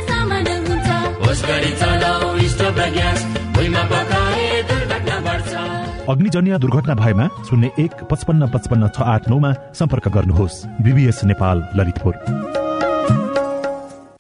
सामान 0.10 0.48
हुन्छ 0.66 0.90
होस् 1.22 1.44
गरी 1.46 1.72
चलाऊ 1.82 2.28
स्टोभ 2.54 2.80
र 2.80 2.88
ग्यास 2.96 3.20
भुइँमा 3.54 3.84
पकाए 3.92 4.48
दुर्घटना 4.70 5.18
बढ्छ। 5.28 5.52
अग्निजन्य 6.10 6.58
दुर्घटना 6.58 6.94
भएमा 7.02 7.26
शून्य 7.46 7.72
एक 7.86 7.94
पचपन्न 8.10 8.50
पचपन्न 8.50 8.84
छ 8.90 8.98
आठ 9.14 9.30
नौमा 9.30 9.52
सम्पर्क 9.78 10.06
गर्नुहोस्। 10.10 10.58
बिबिएस 10.82 11.24
नेपाल 11.30 11.58
ललितपुर। 11.78 12.14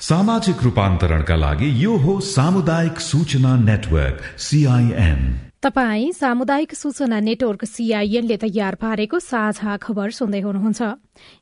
सामाजिक 0.06 0.58
रूपान्तरणका 0.63 1.36
लागि 1.36 1.68
यो 1.84 1.98
हो 1.98 2.20
सामुदायिक 2.29 3.00
सूचना 3.01 3.51
नेटवर्क 3.65 4.18
सीआईएन 4.38 5.22
तपाई 5.60 6.12
सामुदायिक 6.15 6.74
सूचना 6.74 7.20
नेटवर्क 7.20 7.65
सीआईएनले 7.65 8.38
तयार 8.38 8.75
पारेको 8.79 9.20
साझा 9.20 9.75
खबर 9.77 10.12
सुन्दै 10.18 10.39
हुनुहुन्छ। 10.39 10.82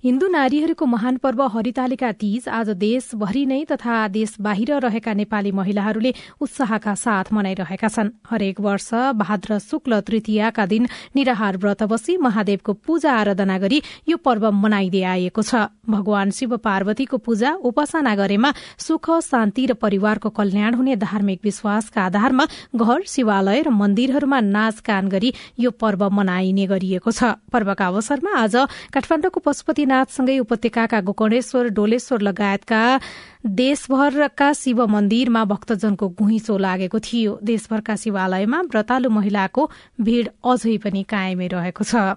हिन्दू 0.03 0.27
नारीहरूको 0.27 0.86
महान 0.86 1.17
पर्व 1.17 1.41
हरितालिका 1.48 2.12
तीज। 2.13 2.48
आज 2.50 2.69
देशभरि 2.77 3.46
नै 3.46 3.63
तथा 3.65 4.07
देश 4.10 4.36
बाहिर 4.39 4.72
रहेका 4.79 5.13
नेपाली 5.13 5.51
महिलाहरूले 5.51 6.13
उत्साहका 6.41 6.93
साथ 6.96 7.34
मनाइरहेका 7.34 7.88
छन्। 7.88 8.10
हरेक 8.29 8.60
वर्ष 8.60 8.89
भाद्र 9.17 9.60
शुक्ल 9.60 10.00
तृतीयाका 10.01 10.65
दिन 10.65 10.88
निराहार 11.15 11.57
व्रत 11.57 11.84
बसी 11.86 12.17
महादेवको 12.19 12.74
पूजा 12.75 13.12
आराधना 13.13 13.57
गरी 13.57 13.81
यो 14.07 14.17
पर्व 14.19 14.51
मनाइदै 14.53 15.03
आएको 15.03 15.41
छ। 15.41 15.67
भगवान 15.88 16.31
शिव 16.31 16.57
पार्वतीको 16.60 17.17
पूजा 17.17 17.53
उपासना 17.63 18.15
गरेमा 18.15 18.53
सुख 18.77 19.10
शान्ति 19.24 19.65
र 19.65 19.74
परिवारको 19.75 20.29
कल्याण 20.29 20.74
हुने 20.74 20.96
धार्मिक 20.98 21.39
विश्वासका 21.43 22.01
आधारमा 22.03 22.46
घर 22.75 23.03
शिवालय 23.07 23.62
र 23.62 23.69
मन्दिरहरूमा 23.72 24.39
नाचगान 24.41 25.07
गरी 25.07 25.34
यो 25.60 25.72
पर्व 25.74 26.10
मनाइने 26.10 26.65
गरिएको 26.67 27.12
छ। 27.12 27.39
पर्वका 27.51 27.88
अवसरमा 27.88 28.31
आज 28.38 28.55
काठमाडौँको 28.93 29.39
पशुपतिनाथसँगै 29.67 30.38
उपत्यकाका 30.39 31.00
गोकर्णेश्वर 31.03 31.67
डोलेश्वर 31.75 32.21
लगायतका 32.21 32.81
देशभरका 33.43 34.51
शिव 34.53 34.79
मन्दिरमा 34.88 35.43
भक्तजनको 35.43 36.07
घुइँचो 36.09 36.57
लागेको 36.57 37.00
थियो। 37.00 37.31
देशभरका 37.43 37.95
शिवालयमा 38.00 38.59
व्रतालु 38.71 39.09
महिलाको 39.12 39.62
भीड़ 40.00 40.27
अझै 40.47 40.77
पनि 40.79 41.03
कायमै 41.03 41.47
रहेको 41.51 41.83
छ। 41.83 42.15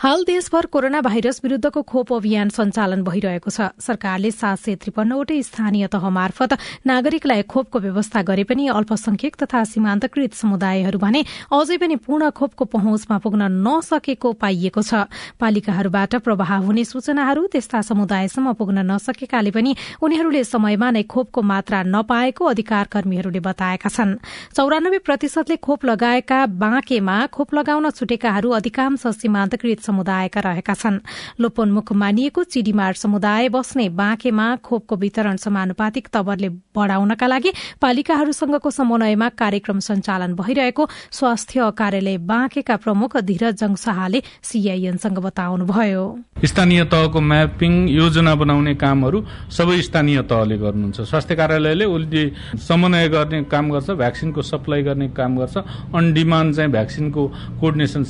हाल 0.00 0.22
देशभर 0.24 0.66
कोरोना 0.66 1.00
भाइरस 1.00 1.40
विरूद्धको 1.44 1.80
खोप 1.82 2.12
अभियान 2.14 2.48
सञ्चालन 2.48 3.02
भइरहेको 3.04 3.50
छ। 3.50 3.68
सरकारले 3.78 4.30
सात 4.32 4.58
सय 4.58 4.74
त्रिपन्नवटै 4.80 5.42
स्थानीय 5.42 5.86
तह 5.92 6.08
मार्फत 6.08 6.56
नागरिकलाई 6.88 7.42
खोपको 7.44 7.78
व्यवस्था 7.78 8.22
गरे 8.24 8.44
पनि 8.48 8.66
अल्पसंख्यक 8.72 9.36
तथा 9.36 9.62
सीमान्तकृत 9.62 10.32
समुदायहरू 10.34 10.98
भने 10.98 11.20
अझै 11.52 11.76
पनि 11.76 11.96
पूर्ण 12.00 12.30
खोपको 12.32 12.64
पहुँचमा 12.64 13.18
पुग्न 13.20 13.42
नसकेको 13.60 14.32
पाइएको 14.40 14.82
छ। 14.82 15.04
पालिकाहरूबाट 15.36 16.16
प्रवाह 16.24 16.54
हुने 16.64 16.84
सूचनाहरू 16.86 17.46
त्यस्ता 17.52 17.82
समुदायसम्म 17.84 18.52
पुग्न 18.56 18.86
नसकेकाले 18.88 19.52
पनि 19.52 19.76
उनीहरूले 20.00 20.42
समयमा 20.46 20.90
नै 20.96 21.04
खोपको 21.04 21.40
मात्रा 21.44 21.82
नपाएको 21.92 22.44
अधिकार 22.46 22.88
कर्मीहरूले 22.88 23.44
बताएका 23.44 23.92
छन्। 23.92 24.16
चौरानब्बे 24.56 25.04
प्रतिशतले 25.04 25.60
खोप 25.60 25.84
लगाएका 25.84 26.40
बाँकेमा 26.56 27.20
खोप 27.28 27.54
लगाउन 27.54 27.90
छुटेकाहरू 27.92 28.56
अधिकांश 28.62 29.06
सीमान्तकृत 29.20 29.88
समुदायका 29.90 30.40
रहेका 30.40 30.74
छन्। 30.74 31.02
लोपोन्मुख 31.40 31.92
मानिएको 31.92 32.44
चिडीमार 32.46 32.94
समुदाय 32.94 33.48
बस्ने 33.50 33.88
बाँकेमा 33.98 34.46
खोपको 34.62 34.96
वितरण 34.96 35.36
समानुपातिक 35.36 36.08
तवरले 36.14 36.48
बढ़ाउनका 36.70 37.26
लागि 37.26 37.50
पालिकाहरूसँगको 37.82 38.70
समन्वयमा 38.70 39.28
कार्यक्रम 39.34 39.78
सञ्चालन 39.80 40.34
भइरहेको 40.36 40.88
स्वास्थ्य 41.10 41.70
कार्यालय 41.78 42.18
बाँकेका 42.30 42.76
प्रमुख 42.76 43.16
धीरज 43.20 43.54
जङ 43.60 43.74
शाहले 43.74 44.22
सीआईएनसँग 44.42 45.18
बताउनुभयो। 45.18 46.04
स्थानीय 46.44 46.84
तहको 46.92 47.20
म्यापिङ 47.20 47.72
योजना 47.90 48.34
बनाउने 48.34 48.74
कामहरू 48.74 49.18
सबै 49.50 49.80
स्थानीय 49.82 50.22
तहले 50.30 50.56
गर्नुहुन्छ। 50.58 51.00
स्वास्थ्य 51.00 51.34
कार्यालयले 51.36 51.84
उसले 51.86 52.24
समन्वय 52.68 53.08
गर्ने 53.08 53.42
काम 53.50 53.70
गर्छ 53.70 53.90
भ्याक्सिनको 54.00 54.42
सप्लाई 54.42 54.82
गर्ने 54.82 55.08
काम 55.18 55.36
गर्छ 55.38 55.56
अन 55.96 56.12
डिमान्ड 56.14 56.54
चाहिँ 56.56 56.70
भ्याक्सिनको 56.70 57.22
कोर्डिनेसन 57.60 58.02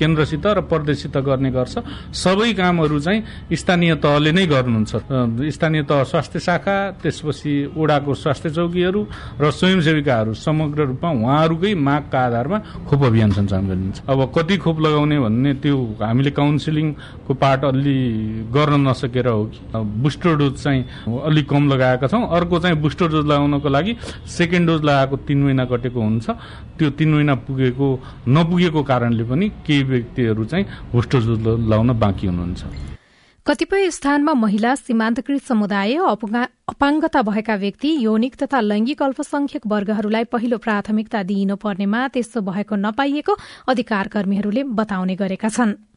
केन्द्रसित 0.00 0.46
र 0.46 0.60
प्रदेशसित 0.90 1.16
गर्ने 1.22 1.50
गर्छ। 1.50 1.74
सबै 2.10 2.52
कामहरू 2.58 2.98
चाहिँ 2.98 3.22
स्थानीय 3.54 3.94
तहले 4.02 4.32
नै 4.32 4.46
गर्नुहुन्छ। 4.46 4.92
स्थानीय 5.54 5.82
तह 5.86 6.02
स्वास्थ्य 6.02 6.38
शाखा 6.40 6.76
त्यसपछि 6.98 7.52
ओडाको 7.78 8.14
स्वास्थ्य 8.14 8.50
चौकीहरू 8.50 9.00
र 9.40 9.50
स्वयंसेविकाहरू 9.50 10.34
समग्र 10.34 10.78
रूपमा 10.90 11.10
उहाँहरूकै 11.10 11.74
मागका 11.78 12.18
आधारमा 12.18 12.58
खोप 12.90 13.02
अभियान 13.04 13.30
सञ्चालन 13.30 13.66
गरिन्छ। 13.70 13.96
अब 14.10 14.18
कति 14.34 14.56
खोप 14.58 14.76
लगाउने 14.80 15.18
भन्ने 15.20 15.52
त्यो 15.62 15.76
हामीले 16.02 16.30
काउन्सिलिङको 16.30 17.32
पार्ट 17.34 17.64
अलि 17.64 17.96
गर्न 18.50 18.74
नसकेर 18.88 19.28
हो 19.28 19.44
कि। 19.46 19.58
बुस्टर 20.02 20.34
डोज 20.36 20.54
चाहिँ 20.58 20.82
अलिक 21.06 21.46
कम 21.48 21.62
लगाएका 21.70 22.06
छौँ। 22.10 22.26
अर्को 22.26 22.58
चाहिँ 22.58 22.76
बुस्टर 22.82 23.08
डोज 23.08 23.26
लगाउनको 23.26 23.68
लागि 23.68 23.92
सेकेन्ड 24.26 24.66
डोज 24.68 24.82
लगाएको 24.82 25.16
तीन 25.22 25.38
महिना 25.44 25.64
कटेको 25.70 26.00
हुन्छ। 26.00 26.26
त्यो 26.78 26.90
तीन 26.98 27.14
महिना 27.14 27.34
पुगेको 27.46 27.88
नपुगेको 28.28 28.82
कारणले 28.82 29.24
पनि 29.24 29.48
केही 29.66 29.82
व्यक्तिहरू 29.82 30.44
चाहिँ 30.44 30.64
बुस्टर 30.92 31.20
डोज 31.20 31.40
लगाउन 31.66 31.98
बाँकी 31.98 32.26
हुनुहुन्छ। 32.26 32.62
कतिपय 33.46 33.90
स्थानमा 33.90 34.32
महिला 34.34 34.74
सीमान्तकृत 34.74 35.42
समुदाय 35.42 35.94
अपाङ्गता 36.68 37.22
भएका 37.22 37.54
व्यक्ति 37.56 37.90
यौनिक 38.04 38.34
तथा 38.36 38.60
लैंगिक 38.60 39.02
अल्पसंख्यक 39.02 39.66
वर्गहरूलाई 39.66 40.24
पहिलो 40.24 40.58
प्राथमिकता 40.58 41.22
दिइनु 41.22 41.56
पर्नेमा 41.56 42.06
त्यस्तो 42.08 42.40
भएको 42.40 42.76
नपाइएको 42.76 43.36
अधिकार 43.68 44.08
कर्मीहरूले 44.08 44.62
बताउने 44.78 45.14
गरेका 45.16 45.48
छनृ। 45.48 45.89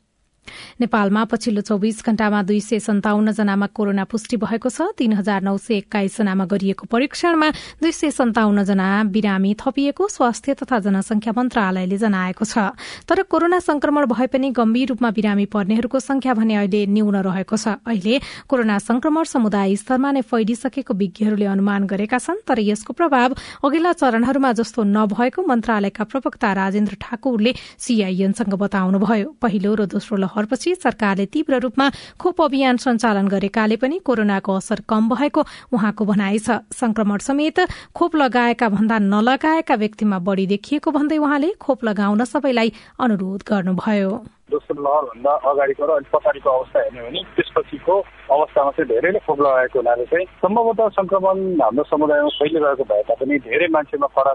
नेपालमा 0.82 1.24
पछिल्लो 1.26 1.62
चौविस 1.62 2.04
घण्टामा 2.06 2.42
दुई 2.44 2.60
सय 2.60 2.80
सन्ताउन्न 2.80 3.32
जनामा 3.32 3.68
कोरोना 3.74 4.04
पुष्टि 4.06 4.38
भएको 4.38 4.70
छ। 4.70 4.94
तीन 4.98 5.14
हजार 5.14 5.42
नौ 5.44 5.58
सय 5.58 5.76
एक्काइस 5.84 6.18
जनामा 6.18 6.46
गरिएको 6.46 6.86
परीक्षणमा 6.88 7.50
दुई 7.82 7.92
सय 7.92 8.12
सन्ताउन्न 8.12 8.64
जना 8.64 8.88
बिरामी 9.10 9.56
थपिएको 9.60 10.08
स्वास्थ्य 10.08 10.54
तथा 10.62 10.80
जनसंख्या 10.86 11.34
मन्त्रालयले 11.38 11.98
जनाएको 11.98 12.46
छ। 12.46 12.76
तर 13.08 13.24
कोरोना 13.26 13.60
संक्रमण 13.60 14.06
भए 14.08 14.28
पनि 14.28 14.50
गम्भीर 14.52 14.88
रूपमा 14.90 15.10
बिरामी 15.12 15.46
पर्नेहरूको 15.50 16.00
संख्या 16.00 16.34
भने 16.34 16.56
अहिले 16.56 16.86
न्यून 16.88 17.16
रहेको 17.24 17.58
छ। 17.58 17.80
अहिले 17.84 18.20
कोरोना 18.48 18.78
संक्रमण 18.80 19.24
समुदाय 19.24 19.76
स्तरमा 19.76 20.12
नै 20.12 20.22
फैलिसकेको 20.24 20.94
विज्ञहरूले 20.94 21.46
अनुमान 21.46 21.88
गरेका 21.88 22.18
छन् 22.20 22.44
तर 22.48 22.60
यसको 22.62 22.94
प्रभाव 22.94 23.36
अघिल्ला 23.64 23.92
चरणहरूमा 23.94 24.52
जस्तो 24.60 24.84
नभएको 24.84 25.42
मन्त्रालयका 25.44 26.04
प्रवक्ता 26.04 26.50
राजेन्द्र 26.54 26.96
ठाकुरले 27.02 27.52
सीआईएनसँग 27.80 28.54
बताउनुभयो। 28.54 29.28
पहिलो 29.42 29.72
र 29.76 29.86
दोस्रो 29.86 30.18
लहरपछि 30.34 30.76
सरकारले 30.76 31.26
तीव्र 31.26 31.60
रूपमा 31.60 31.90
खोप 32.20 32.42
अभियान 32.42 32.78
सञ्चालन 32.78 33.28
गरेकाले 33.28 33.76
पनि 33.78 34.00
कोरोनाको 34.00 34.54
असर 34.54 34.82
कम 34.90 35.10
भएको 35.10 35.42
उहाँको 35.74 36.06
भनाइ 36.06 36.40
छ। 36.40 36.58
संक्रमण 36.74 37.18
समेत 37.20 37.60
खोप 37.94 38.16
लगाएका 38.16 38.70
भन्दा 38.70 38.98
नलगाएका 39.00 39.76
व्यक्तिमा 39.76 40.20
बढ़ी 40.20 40.46
देखिएको 40.48 40.92
भन्दै 40.92 41.18
उहाँले 41.18 41.54
खोप 41.62 41.84
लगाउन 41.86 42.24
सबैलाई 42.26 42.74
अनुरोध 43.00 43.44
गर्नुभयो। 43.48 44.12
दोस्रो 44.54 44.82
लहरभन्दा 44.86 45.32
अगाडिको 45.52 45.86
र 45.86 45.92
अलिक 45.98 46.10
पछाडिको 46.14 46.50
अवस्था 46.50 46.80
हेर्ने 46.80 47.02
भने 47.04 47.22
त्यसपछिको 47.36 47.96
अवस्थामा 48.34 48.72
चाहिँ 48.78 48.88
धेरैले 48.90 49.20
खोप 49.26 49.40
लगाएको 49.42 49.80
हुनाले 49.80 50.06
चाहिँ 50.14 50.26
सम्भवतः 50.44 50.88
संक्रमण 50.98 51.38
हाम्रो 51.62 51.84
समुदायमा 51.92 52.30
फैलिरहेको 52.40 52.84
भए 52.92 53.02
तापनि 53.10 53.40
धेरै 53.48 53.68
मान्छेमा 53.76 54.08
कडा 54.18 54.34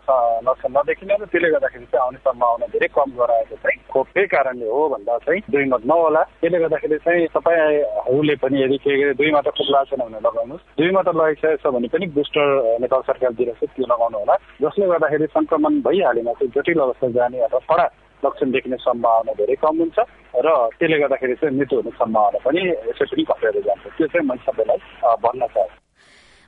लक्षण 0.49 0.71
नदेखिने 0.77 1.15
र 1.15 1.25
त्यसले 1.31 1.51
गर्दाखेरि 1.55 1.87
चाहिँ 1.93 2.05
आउने 2.05 2.19
सम्भावना 2.27 2.67
धेरै 2.75 2.89
कम 2.99 3.11
गराएको 3.21 3.57
चाहिँ 3.63 3.79
खोपकै 3.93 4.27
कारणले 4.35 4.67
हो 4.69 4.89
भन्दा 4.95 5.19
चाहिँ 5.27 5.41
दुई 5.51 5.65
मत 5.73 5.83
नहोला। 5.87 6.23
त्यसले 6.43 6.59
गर्दाखेरि 6.59 6.99
चाहिँ 7.07 7.27
तपाईँहरूले 7.37 8.35
पनि 8.43 8.63
यदि 8.63 8.79
के 8.85 8.93
दुई 9.15 9.31
मात्र 9.33 9.51
खोप 9.51 9.69
लगाएको 9.71 9.97
छैन 9.97 10.03
भने 10.09 10.21
लगाउनुहोस्। 10.27 10.67
दुई 10.79 10.91
मात्र 10.99 11.13
लगाइसकेको 11.21 11.63
छ 11.63 11.75
भने 11.75 11.89
पनि 11.95 12.07
बुस्टर 12.19 12.47
नेपाल 12.83 13.01
सरकारतिर 13.09 13.53
चाहिँ 13.55 13.73
त्यो 13.77 13.87
लगाउनु 13.95 14.19
होला 14.19 14.37
जसले 14.63 14.87
गर्दाखेरि 14.93 15.27
संक्रमण 15.39 15.81
भइहालेमा 15.87 16.33
चाहिँ 16.39 16.53
जटिल 16.57 16.79
अवस्था 16.87 17.09
जाने 17.17 17.41
अथवा 17.49 17.61
कडा 17.71 17.87
लक्षण 18.25 18.51
देखिने 18.51 18.77
सम्भावना 18.77 19.33
धेरै 19.33 19.57
कम 19.63 19.77
हुन्छ 19.79 19.99
र 20.45 20.49
त्यसले 20.79 20.99
गर्दाखेरि 20.99 21.35
चाहिँ 21.35 21.57
मृत्यु 21.59 21.79
हुने 21.79 21.91
सम्भावना 21.99 22.39
पनि 22.45 22.61
यसै 22.91 23.05
पनि 23.11 23.23
घटेर 23.23 23.61
जान्छ। 23.67 23.85
त्यो 23.97 24.07
चाहिँ 24.07 24.27
मैले 24.27 24.43
सबैलाई 24.47 24.79
भन्न 25.23 25.47
चाहन्छु। 25.47 25.88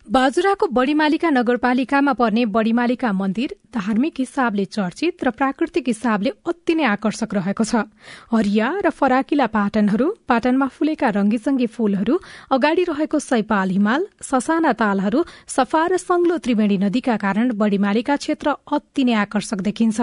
बाजुराको 0.07 0.67
बड़ीमालिका 0.67 1.31
नगरपालिकामा 1.31 2.13
पर्ने 2.13 2.45
बड़ीमालिका 2.49 3.13
मन्दिर 3.13 3.55
धार्मिक 3.71 4.15
हिसाबले 4.19 4.65
चर्चित 4.67 5.25
र 5.25 5.31
प्राकृतिक 5.31 5.85
हिसाबले 5.87 6.31
अति 6.43 6.75
नै 6.75 6.85
आकर्षक 6.85 7.35
रहेको 7.35 7.65
छ। 7.65 7.87
हरिया 8.33 8.69
र 8.81 8.91
फराकिला 8.91 9.47
पाटनहरू 9.47 10.07
पाटनमा 10.27 10.67
फुलेका 10.69 11.09
रंगीचंगी 11.15 11.67
फूलहरू 11.69 12.19
अगाडि 12.51 12.85
रहेको 12.91 13.19
सैपाल 13.21 13.71
हिमाल 13.71 14.07
ससाना 14.21 14.73
तालहरू 14.75 15.21
सफा 15.47 15.85
र 15.87 15.97
संग्लो 15.99 16.39
त्रिवेणी 16.43 16.79
नदीका 16.81 17.17
कारण 17.21 17.53
बड़ीमालिका 17.55 18.17
क्षेत्र 18.17 18.57
अति 18.67 19.05
नै 19.05 19.15
आकर्षक 19.23 19.61
देखिन्छ। 19.63 20.01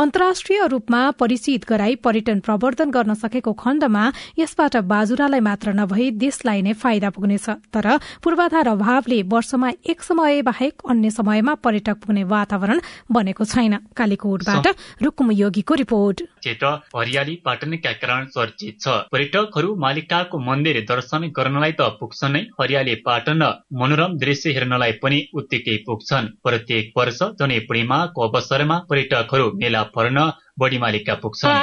अन्तर्राष्ट्रिय 0.00 0.66
रूपमा 0.66 1.02
परिचित 1.14 1.68
गराई 1.68 1.94
पर्यटन 2.02 2.40
प्रवर्धन 2.42 2.90
गर्न 2.90 3.14
सकेको 3.22 3.52
खण्डमा 3.54 4.04
यसबाट 4.34 4.76
बाजुरालाई 4.88 5.40
मात्र 5.46 5.78
नभई 5.78 6.10
देशलाई 6.18 6.62
नै 6.66 6.72
फाइदा 6.74 7.10
पुग्नेछ। 7.14 7.48
तर 7.70 7.86
पूर्वाधार 8.18 8.74
अभावले 8.74 9.22
वर्षमा 9.34 9.68
एक 9.90 10.02
समय 10.02 10.42
बाहेक 10.42 10.82
अन्य 10.90 11.10
समयमा 11.10 11.54
पर्यटक 11.64 11.96
पुग्ने 12.00 12.24
वातावरण 12.24 12.80
बनेको 13.10 13.44
छैन। 13.44 13.74
कालीकोटबाट 13.96 14.66
रुकुम 15.02 15.30
योगीको 15.34 15.74
रिपोर्ट। 15.74 16.22
क्षेत्र 16.40 16.66
हरियाली 16.96 17.34
पाटनका 17.44 17.92
कारण 18.02 18.24
चर्चित 18.30 18.80
छ। 18.80 18.86
पर्यटकहरू 19.12 19.74
मालिकाको 19.76 20.38
मन्दिर 20.40 20.76
दर्शन 20.88 21.22
गर्नलाई 21.36 21.72
त 21.72 21.80
पुग्छन् 22.00 22.32
नै। 22.32 22.42
हरियाली 22.60 22.94
पाटन 23.06 23.42
र 23.42 23.52
मनोरम 23.74 24.16
दृश्य 24.18 24.50
हेर्नलाई 24.52 24.92
पनि 25.02 25.18
उत्तिकै 25.34 25.76
पुग्छन्। 25.86 26.32
प्रत्येक 26.44 26.92
वर्ष 26.96 27.20
जनै 27.40 27.58
पूर्णिमाको 27.68 28.18
अवसरमा 28.28 28.76
पर्यटकहरू 28.90 29.46
मेला 29.54 29.82
फर्न 29.94 30.18
बढी 30.58 30.78
मालिका 30.78 31.14
पुग्छन्। 31.22 31.56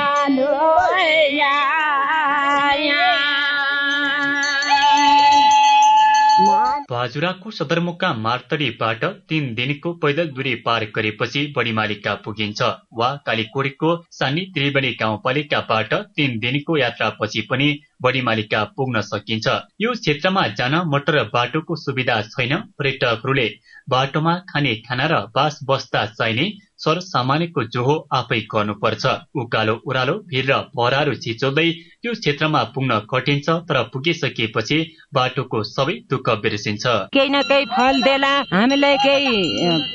बाजुराको 6.91 7.51
सदरमुकाम 7.51 8.17
मार्तडीबाट 8.21 9.03
तीन 9.29 9.45
दिनको 9.55 9.91
पैदल 9.99 10.31
दूरी 10.37 10.53
पार 10.63 10.85
गरेपछि 10.95 11.41
बडीमालिका 11.57 12.15
पुगिन्छ 12.25 12.67
वा 12.93 13.07
कालीकोडीको 13.27 13.91
सानी 14.11 14.41
त्रिवेणी 14.55 14.89
गाउँपालिकाबाट 15.01 15.93
तीन 16.17 16.37
दिनको 16.39 16.77
यात्रापछि 16.77 17.41
पनि 17.51 17.67
बडीमालिका 18.03 18.63
पुग्न 18.77 19.01
सकिन्छ। 19.01 19.47
यो 19.81 19.93
क्षेत्रमा 20.01 20.43
जान 20.59 20.75
मोटर 20.87 21.21
बाटोको 21.33 21.75
सुविधा 21.77 22.21
छैन। 22.27 22.55
पर्यटकहरूले 22.79 23.47
बाटोमा 23.89 24.35
खाने 24.49 24.75
खाना 24.83 25.05
र 25.11 25.21
बास 25.35 25.59
बस्दा 25.69 26.05
चाहिने 26.11 26.45
सर 26.81 26.99
सामान्यको 27.05 27.63
जोहो 27.73 27.95
आफै 28.19 28.39
गर्नुपर्छ। 28.53 29.05
उकालो 29.41 29.73
ओह्रालो 29.87 30.15
भिर 30.29 30.45
र 30.51 30.59
पहराहरू 30.75 31.13
छिचोल्दै 31.23 31.67
त्यो 32.01 32.13
क्षेत्रमा 32.21 32.61
पुग्न 32.73 32.99
कठिन 33.11 33.39
छ 33.45 33.57
तर 33.69 33.77
पुगिसकेपछि 33.93 34.77
बाटोको 35.13 35.59
सबै 35.69 35.95
दुःख 36.09 36.27
बिर्सिन्छ। 36.43 36.85
केही 37.13 37.29
न 37.29 37.41
केही 37.49 37.65
फल 37.75 38.01
देला 38.01 38.33
हामीलाई 38.51 38.97
केही 39.05 39.37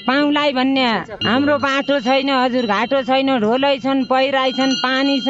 पाउलाई 0.07 0.53
भन्ने 0.59 0.87
हाम्रो 1.27 1.57
बाटो 1.67 2.01
छैन 2.07 2.31
हजुर 2.31 2.67
घाटो 2.75 3.03
छैन 3.09 3.31
ढोलै 3.45 3.75
छन् 3.85 4.05
पहिराइ 4.11 4.53
छन् 4.59 4.79
पानी 4.85 5.17
छ। 5.27 5.29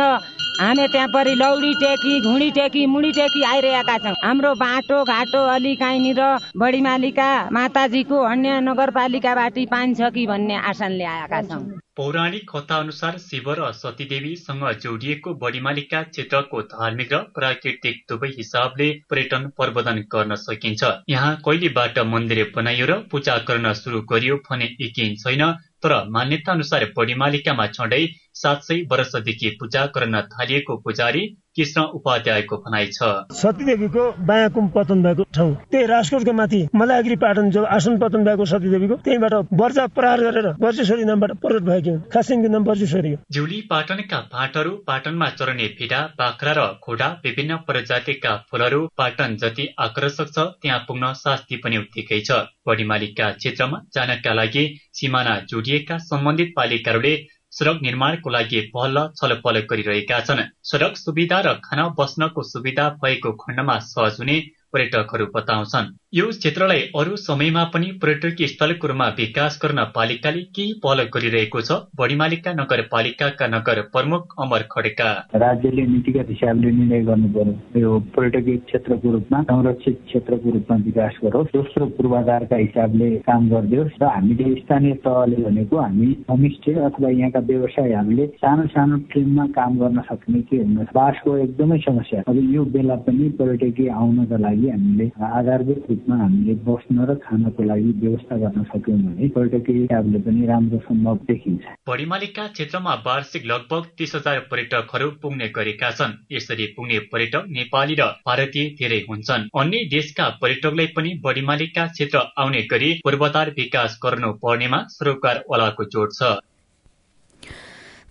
हामी 0.57 0.87
त्यहाँ 0.89 1.09
परि 1.13 1.35
लौडी 1.37 1.73
टेकी 1.81 2.21
घुँडी 2.21 2.51
टेकी 2.57 2.85
मुडी 2.89 3.11
टेकी 3.13 3.43
आइरहेका 3.45 3.97
छौँ। 3.99 4.15
हाम्रो 4.25 4.53
बाटो 4.57 5.03
घाटो 5.05 5.41
अलि 5.55 5.75
कहीँनिर 5.77 6.21
बढी 6.57 6.81
मालिका 6.81 7.29
माताजीको 7.53 8.17
अन्य 8.25 8.61
नगरपालिकाबाट 8.65 9.59
पानी 9.69 9.95
छ 9.95 10.09
कि 10.15 10.27
भन्ने 10.27 10.57
आशनले 10.57 11.05
आएका 11.05 11.43
छौँ। 11.43 11.61
पौराणिक 11.97 12.49
कथा 12.51 12.77
अनुसार 12.79 13.19
शिव 13.19 13.53
र 13.53 13.71
सतीदेवीसँग 13.75 14.65
जोडिएको 14.81 15.35
बडीमालिका 15.37 16.03
क्षेत्रको 16.09 16.63
धार्मिक 16.73 17.13
र 17.13 17.21
प्राकृतिक 17.37 18.03
दुवै 18.09 18.29
हिसाबले 18.37 18.89
पर्यटन 19.11 19.47
प्रवर्धन 19.57 20.05
गर्न 20.09 20.35
सकिन्छ। 20.41 20.83
यहाँ 21.09 21.37
कहिलेबाट 21.45 21.99
मन्दिर 22.09 22.53
बनाइयो 22.57 22.87
र 22.87 23.01
पूजा 23.13 23.37
गर्न 23.45 23.73
सुरु 23.77 24.01
गरियो 24.11 24.37
भने 24.49 24.77
यकिन 24.81 25.17
छैन। 25.17 25.45
तर 25.83 25.93
मान्यता 26.09 26.53
अनुसार 26.53 26.85
बडीमालिकामा 26.97 27.67
झण्डै 27.69 28.01
सात 28.35 28.63
सय 28.63 28.83
वर्षदेखि 28.91 29.51
पूजा 29.61 29.85
गर्न 29.95 30.21
थालिएको 30.33 30.77
पुजारी 30.81 31.27
कृष्ण 31.57 31.83
उपाध्यायको 31.97 32.57
भनाइ 32.59 32.87
छ। 32.89 33.11
सतीदेवीको 33.35 34.05
बायाँ 34.27 34.51
पतन 34.75 35.03
भएको 35.03 35.23
ठाउँ। 35.35 35.55
त्यही 35.71 35.87
राजकोटको 35.87 36.33
माथि 36.33 36.61
मलागिरी 36.75 37.17
पाटन 37.17 37.51
जो 37.51 37.63
आसन 37.77 37.99
पतन 37.99 38.25
भएको 38.25 38.45
सतीदेवीको 38.47 38.95
त्यहीबाट 39.05 39.35
वर्षा 39.61 39.87
प्रहार 39.97 40.21
गरेर 40.21 40.49
वर्षेश्वरी 40.61 41.05
नामबाट 41.05 41.33
प्रकट 41.43 41.63
भएको 41.63 41.95
खासिङको 42.13 42.49
नाम 42.49 42.65
वर्षेश्वरी 42.65 43.13
हो। 43.13 43.19
जुली 43.33 43.61
पाटनका 43.71 44.19
भाटहरू 44.33 44.71
पाटनमा 44.87 45.29
चरने 45.39 45.67
भिडा 45.79 46.01
बाख्रा 46.19 46.53
र 46.53 46.67
खोडा 46.85 47.09
विभिन्न 47.25 47.57
प्रजातिका 47.67 48.37
फूलहरू 48.51 48.81
पाटन 48.99 49.37
जति 49.37 49.69
आकर्षक 49.79 50.29
छ 50.29 50.39
त्यहाँ 50.63 50.79
पुग्न 50.89 51.13
शास्ति 51.17 51.57
पनि 51.65 51.77
उत्तिकै 51.79 52.21
छ। 52.21 52.45
बढीमालिका 52.67 53.31
क्षेत्रमा 53.33 53.81
जानका 53.95 54.33
लागि 54.33 54.65
सिमाना 54.93 55.35
जोडिएका 55.51 55.99
सम्बन्धित 56.05 56.53
पालिकाहरूले 56.57 57.15
सड़क 57.57 57.79
निर्माणको 57.83 58.31
लागि 58.31 58.61
पहल 58.75 58.99
छलफल 59.17 59.59
गरिरहेका 59.71 60.21
छन्। 60.21 60.43
सड़क 60.63 60.97
सुविधा 60.97 61.41
र 61.41 61.55
खाना 61.65 61.89
बस्नको 61.99 62.43
सुविधा 62.43 62.89
भएको 63.05 63.33
खण्डमा 63.43 63.79
सहज 63.79 64.17
हुने 64.21 64.37
पर्यटकहरू 64.73 65.27
बताउँछन्। 65.35 65.93
यो 66.17 66.27
क्षेत्रलाई 66.29 66.81
अरू 66.97 67.17
समयमा 67.19 67.63
पनि 67.73 67.87
पर्यटकीय 68.03 68.47
स्थलको 68.49 68.89
रूपमा 68.89 69.07
विकास 69.17 69.59
गर्न 69.63 69.81
पालिकाले 69.97 70.43
केही 70.57 70.73
पहल 70.85 71.01
गरिरहेको 71.15 71.61
छ? 71.61 71.77
बढीमालिका 71.99 72.53
नगरपालिकाका 72.61 73.47
नगर 73.55 73.81
प्रमुख 73.93 74.33
अमर 74.41 74.63
खडेका। 74.73 75.09
राज्यले 75.43 75.85
नीतिगत 75.87 76.31
हिसाबले 76.31 76.71
निर्णय 76.77 77.03
गर्नु 77.09 77.29
पर्यो 77.35 77.81
यो 77.81 77.99
पर्यटकीय 78.17 78.57
क्षेत्रको 78.69 79.13
रूपमा 79.13 79.43
संरक्षित 79.51 79.99
क्षेत्रको 80.07 80.55
रूपमा 80.55 80.77
विकास 80.87 81.19
गरोस्। 81.25 81.53
दोस्रो 81.53 81.87
पूर्वाधारका 81.99 82.57
हिसाबले 82.57 83.11
काम 83.29 83.51
गरिदियोस् 83.51 84.01
र 84.01 84.09
हामीले 84.17 84.55
स्थानीय 84.63 84.95
तहले 85.05 85.43
भनेको 85.45 85.77
हामी 85.77 86.09
होमस्टे 86.31 86.75
अथवा 86.89 87.11
यहाँका 87.11 87.45
व्यवसायहरूले 87.53 88.27
सानो 88.41 88.67
सानो 88.73 88.97
टिममा 89.13 89.47
काम 89.59 89.79
गर्न 89.85 90.01
सक्ने 90.09 90.41
के 90.49 90.63
भन्नुहोस् 90.65 90.97
बासको 90.97 91.37
एकदमै 91.45 91.79
समस्या। 91.91 92.25
अब 92.25 92.41
यो 92.57 92.65
बेला 92.73 92.99
पनि 93.05 93.29
पर्यटकीय 93.37 93.95
आउनका 94.01 94.43
लागि 94.49 94.69
हामीले 94.71 95.11
आधारभूत 95.35 95.85
रूपमा 96.07 96.23
हामीले 96.23 96.55
बस्न 96.63 97.05
र 97.05 97.15
खानको 97.19 97.63
लागि 97.63 97.91
व्यवस्था 97.99 98.37
गर्न 98.39 98.63
सक्यौँ 98.63 98.99
भने 98.99 99.29
पर्यटकीय 99.29 99.77
हिसाबले 99.77 100.19
पनि 100.23 100.47
राम्रो 100.47 100.79
सम्भव 100.79 101.17
देखिन्छ। 101.27 101.63
बढीमालिका 101.89 102.47
क्षेत्रमा 102.47 102.95
वार्षिक 103.07 103.47
लगभग 103.47 103.83
तीस 103.99 104.15
हजार 104.15 104.39
पर्यटकहरू 104.51 105.11
पुग्ने 105.23 105.49
गरेका 105.49 105.91
छन्। 105.91 106.17
यसरी 106.33 106.67
पुग्ने 106.77 106.99
पर्यटक 107.11 107.45
नेपाली 107.51 107.95
र 107.95 108.03
भारतीय 108.23 108.69
धेरै 108.79 109.01
हुन्छन्। 109.11 109.49
अन्य 109.59 109.85
देशका 109.91 110.29
पर्यटकलाई 110.43 110.87
पनि 110.97 111.15
बढीमालिका 111.25 111.87
क्षेत्र 111.87 112.19
आउने 112.39 112.63
गरी 112.71 112.93
पूर्वाधार 113.05 113.51
विकास 113.57 113.99
गर्नु 114.05 114.33
पर्नेमा 114.43 114.85
सरकारवालाको 114.91 115.85
जोड 115.85 116.11
छ। 116.13 116.39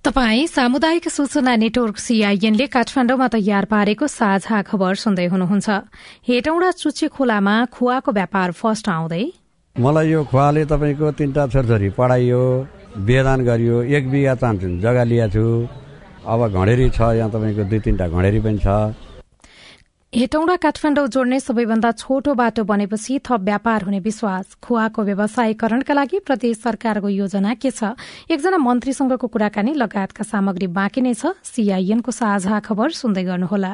तपाई 0.06 0.46
सामुदायिक 0.48 1.08
सूचना 1.10 1.56
नेटवर्क 1.58 1.98
सीआईएनले 1.98 2.66
काठमाडौँमा 2.70 3.28
तयार 3.34 3.66
पारेको 3.66 4.06
साझा 4.06 4.62
खबर 4.70 4.94
सुन्दै 5.02 5.26
हुनुहुन्छ। 5.34 5.68
हेटौँडा 6.30 6.70
चुच्चे 6.78 7.08
खोलामा 7.10 7.56
खुवाको 7.74 8.12
व्यापार 8.14 8.52
फर्स्ट 8.54 8.86
आउँदै। 8.86 9.24
मलाई 9.76 10.08
यो 10.14 10.22
खुवाले 10.30 10.66
तपाईँको 10.70 11.12
तिनवटा 11.18 11.44
छोरछोरी 11.50 11.90
पढाइयो 11.98 12.42
बेदान 13.02 13.40
गरियो 13.50 13.82
एक 13.82 14.04
बिघा 14.12 14.36
चाहन्छु 14.38 14.68
जग्गा 14.86 15.04
लिएको 15.10 15.34
छु। 15.34 15.46
अब 16.22 16.40
घडेरी 16.54 16.88
छ 16.94 17.02
यहाँ 17.18 17.30
तपाईँको 17.34 17.64
दुई 17.66 17.80
तिनवटा 17.82 18.06
घडेरी 18.14 18.40
पनि 18.46 18.60
छ। 18.62 18.68
हेटौँडा 20.16 20.56
काठमाडौँ 20.56 21.08
जोड्ने 21.12 21.40
सबैभन्दा 21.40 21.92
छोटो 21.92 22.34
बाटो 22.40 22.64
बनेपछि 22.64 23.20
थप 23.20 23.42
व्यापार 23.44 23.84
हुने 23.84 24.00
विश्वास। 24.00 24.56
खुवाको 24.64 25.04
व्यवसायीकरणका 25.04 25.94
लागि 25.94 26.20
प्रदेश 26.24 26.58
सरकारको 26.64 27.10
योजना 27.10 27.54
के 27.60 27.72
छ? 27.72 28.00
एकजना 28.32 28.58
मन्त्रीसँगको 28.58 29.28
कुराकानी 29.28 29.74
लगायतका 29.76 30.24
सामग्री 30.24 30.68
बाँकी 30.72 31.02
नै 31.04 31.14
छ। 31.20 31.36
सीआईएनको 31.44 32.12
साझा 32.16 32.60
खबर 32.64 32.96
सुन्दै 32.96 33.24
गर्नुहोला। 33.28 33.74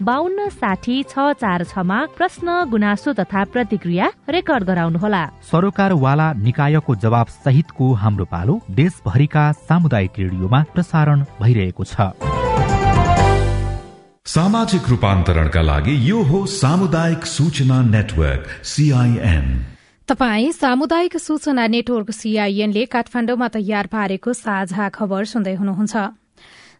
बान्न 0.00 0.48
साठी 0.50 1.02
छ 1.04 1.32
चार 1.36 1.64
छमा 1.64 1.98
प्रश्न 2.16 2.64
गुनासो 2.70 3.12
तथा 3.12 3.44
प्रतिक्रिया 3.52 4.06
रेकर्ड 4.28 4.64
गराउनुहोला। 4.64 5.22
सरोकारवाला 5.42 6.32
निकायको 6.42 6.94
जवाब 6.96 7.26
सहितको 7.38 7.92
हाम्रो 7.94 8.24
पालो 8.24 8.54
देशभरिका 8.72 9.44
सामुदायिक 9.68 10.12
रेडियोमा 10.18 10.60
प्रसारण 10.74 11.24
भइरहेको 11.40 11.84
छ। 11.84 12.12
सामाजिक 14.26 14.88
रूपान्तरणका 14.88 15.62
लागि 15.62 15.94
यो 16.08 16.22
हो 16.22 16.46
सामुदायिक 16.46 17.24
सूचना 17.26 17.80
नेटवर्क 17.90 18.48
सीआईएन 18.64 19.46
तपाई 20.08 20.50
सामुदायिक 20.52 21.16
सूचना 21.18 21.66
नेटवर्क 21.66 22.10
सीआईएनले 22.12 22.84
काठमाडौँमा 22.86 23.48
तयार 23.48 23.86
पारेको 23.86 24.32
साझा 24.32 24.88
खबर 24.88 25.24
सुन्दै 25.24 25.54
हुनुहुन्छ। 25.54 25.94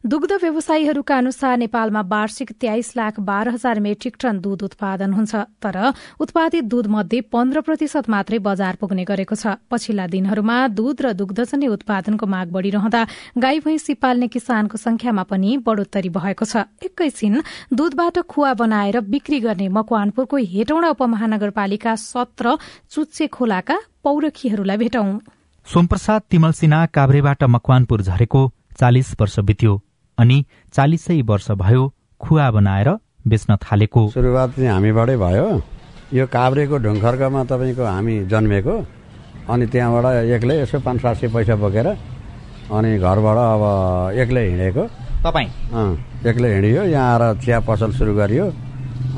दुग्ध 0.05 0.33
व्यवसायीहरूका 0.33 1.17
अनुसार 1.17 1.57
नेपालमा 1.59 2.01
वार्षिक 2.11 2.51
तेइस 2.61 2.93
लाख 2.97 3.19
बाह्र 3.21 3.49
हजार 3.49 3.81
मेट्रिक 3.81 4.17
टन 4.21 4.39
दूध 4.41 4.63
उत्पादन 4.63 5.13
हुन्छ 5.13 5.35
तर 5.63 5.77
उत्पादित 6.21 6.65
दूध 6.65 6.87
मध्ये 6.87 7.21
पन्ध्र 7.31 7.61
प्रतिशत 7.61 8.09
मात्रै 8.11 8.39
बजार 8.41 8.77
पुग्ने 8.81 9.05
गरेको 9.05 9.35
छ। 9.35 9.55
पछिल्ला 9.71 10.07
दिनहरूमा 10.07 10.57
दूध 10.75 11.03
र 11.03 11.13
दुग्धजन्य 11.15 11.67
उत्पादनको 11.69 12.27
माग 12.27 12.51
बढ़िरहँदा 12.51 13.03
गाई 13.39 13.61
भैंसी 13.61 13.95
पाल्ने 13.97 14.29
किसानको 14.29 14.77
संख्यामा 14.77 15.23
पनि 15.23 15.57
बढ़ोत्तरी 15.63 16.11
भएको 16.11 16.45
छ। 16.45 16.67
एकैछिन 16.83 17.43
दूधबाट 17.71 18.19
खुवा 18.27 18.53
बनाएर 18.59 19.01
बिक्री 19.07 19.41
गर्ने 19.47 19.69
मकवानपुरको 19.71 20.37
हेटौँडा 20.49 20.91
उपमहानगरपालिका 20.99 21.95
सत्र 22.03 22.57
चुच्चे 22.91 23.27
खोलाका 23.31 23.79
पौरखीहरूलाई 24.03 24.83
भेटौं। 24.83 25.07
सोमप्रसाद 25.67 26.23
तिमल 26.31 26.59
सिन्हा 26.59 26.85
काभ्रेबाट 26.91 27.45
मकवानपुर 27.55 28.03
झरेको 28.03 28.43
चालिस 28.77 29.15
वर्ष 29.21 29.39
बित्यो। 29.47 29.79
अनि 30.19 30.45
चालिसै 30.75 31.21
वर्ष 31.23 31.51
भयो 31.63 31.83
खुवा 32.21 32.51
बनाएर 32.51 32.89
बेच्न 33.29 33.57
थालेको। 33.65 34.03
सुरुवात 34.11 34.51
चाहिँ 34.57 34.71
हामीबाटै 34.71 35.17
भयो। 35.17 35.47
यो 36.13 36.27
काभ्रेको 36.27 36.77
ढुङ्खर्कमा 36.85 37.45
तपाईँको 37.51 37.85
हामी 37.85 38.15
जन्मेको। 38.33 38.75
अनि 39.51 39.67
त्यहाँबाट 39.67 40.07
एक्लै 40.37 40.57
यसो 40.63 40.79
पाँच 40.87 41.01
सात 41.03 41.17
सय 41.17 41.29
पैसा 41.35 41.55
बोकेर 41.57 41.87
अनि 42.73 42.91
घरबाट 42.99 43.39
अब 43.39 43.63
एक्लै 44.23 44.45
हिँडेको। 44.49 44.85
तपाईँ? 45.25 45.49
एक्लै 46.27 46.51
हिँडियो। 46.55 46.83
यहाँ 46.95 47.07
आएर 47.13 47.23
चिया 47.43 47.61
पसल 47.67 47.91
सुरु 47.99 48.15
गरियो। 48.15 48.47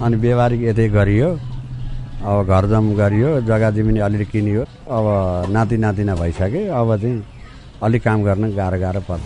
अनि 0.05 0.17
व्यवहारिक 0.17 0.61
यतै 0.63 0.89
गरियो। 0.89 1.29
अब 2.25 2.47
घर 2.49 2.65
जम 2.73 2.85
गरियो। 2.97 3.31
जग्गा 3.49 3.71
जमिन 3.77 4.01
अलिअलि 4.01 4.27
किनियो। 4.33 4.63
अब 4.89 5.05
नाति 5.53 5.77
नातिना 5.77 6.15
भइसक्यो 6.17 6.73
अब 6.73 6.97
चाहिँ 6.97 7.23
अलिक 7.83 8.03
काम 8.05 8.23
गर्न 8.25 8.55
गाह्रो 8.57 8.79
गाह्रो 8.81 9.01
पर्छ। 9.09 9.23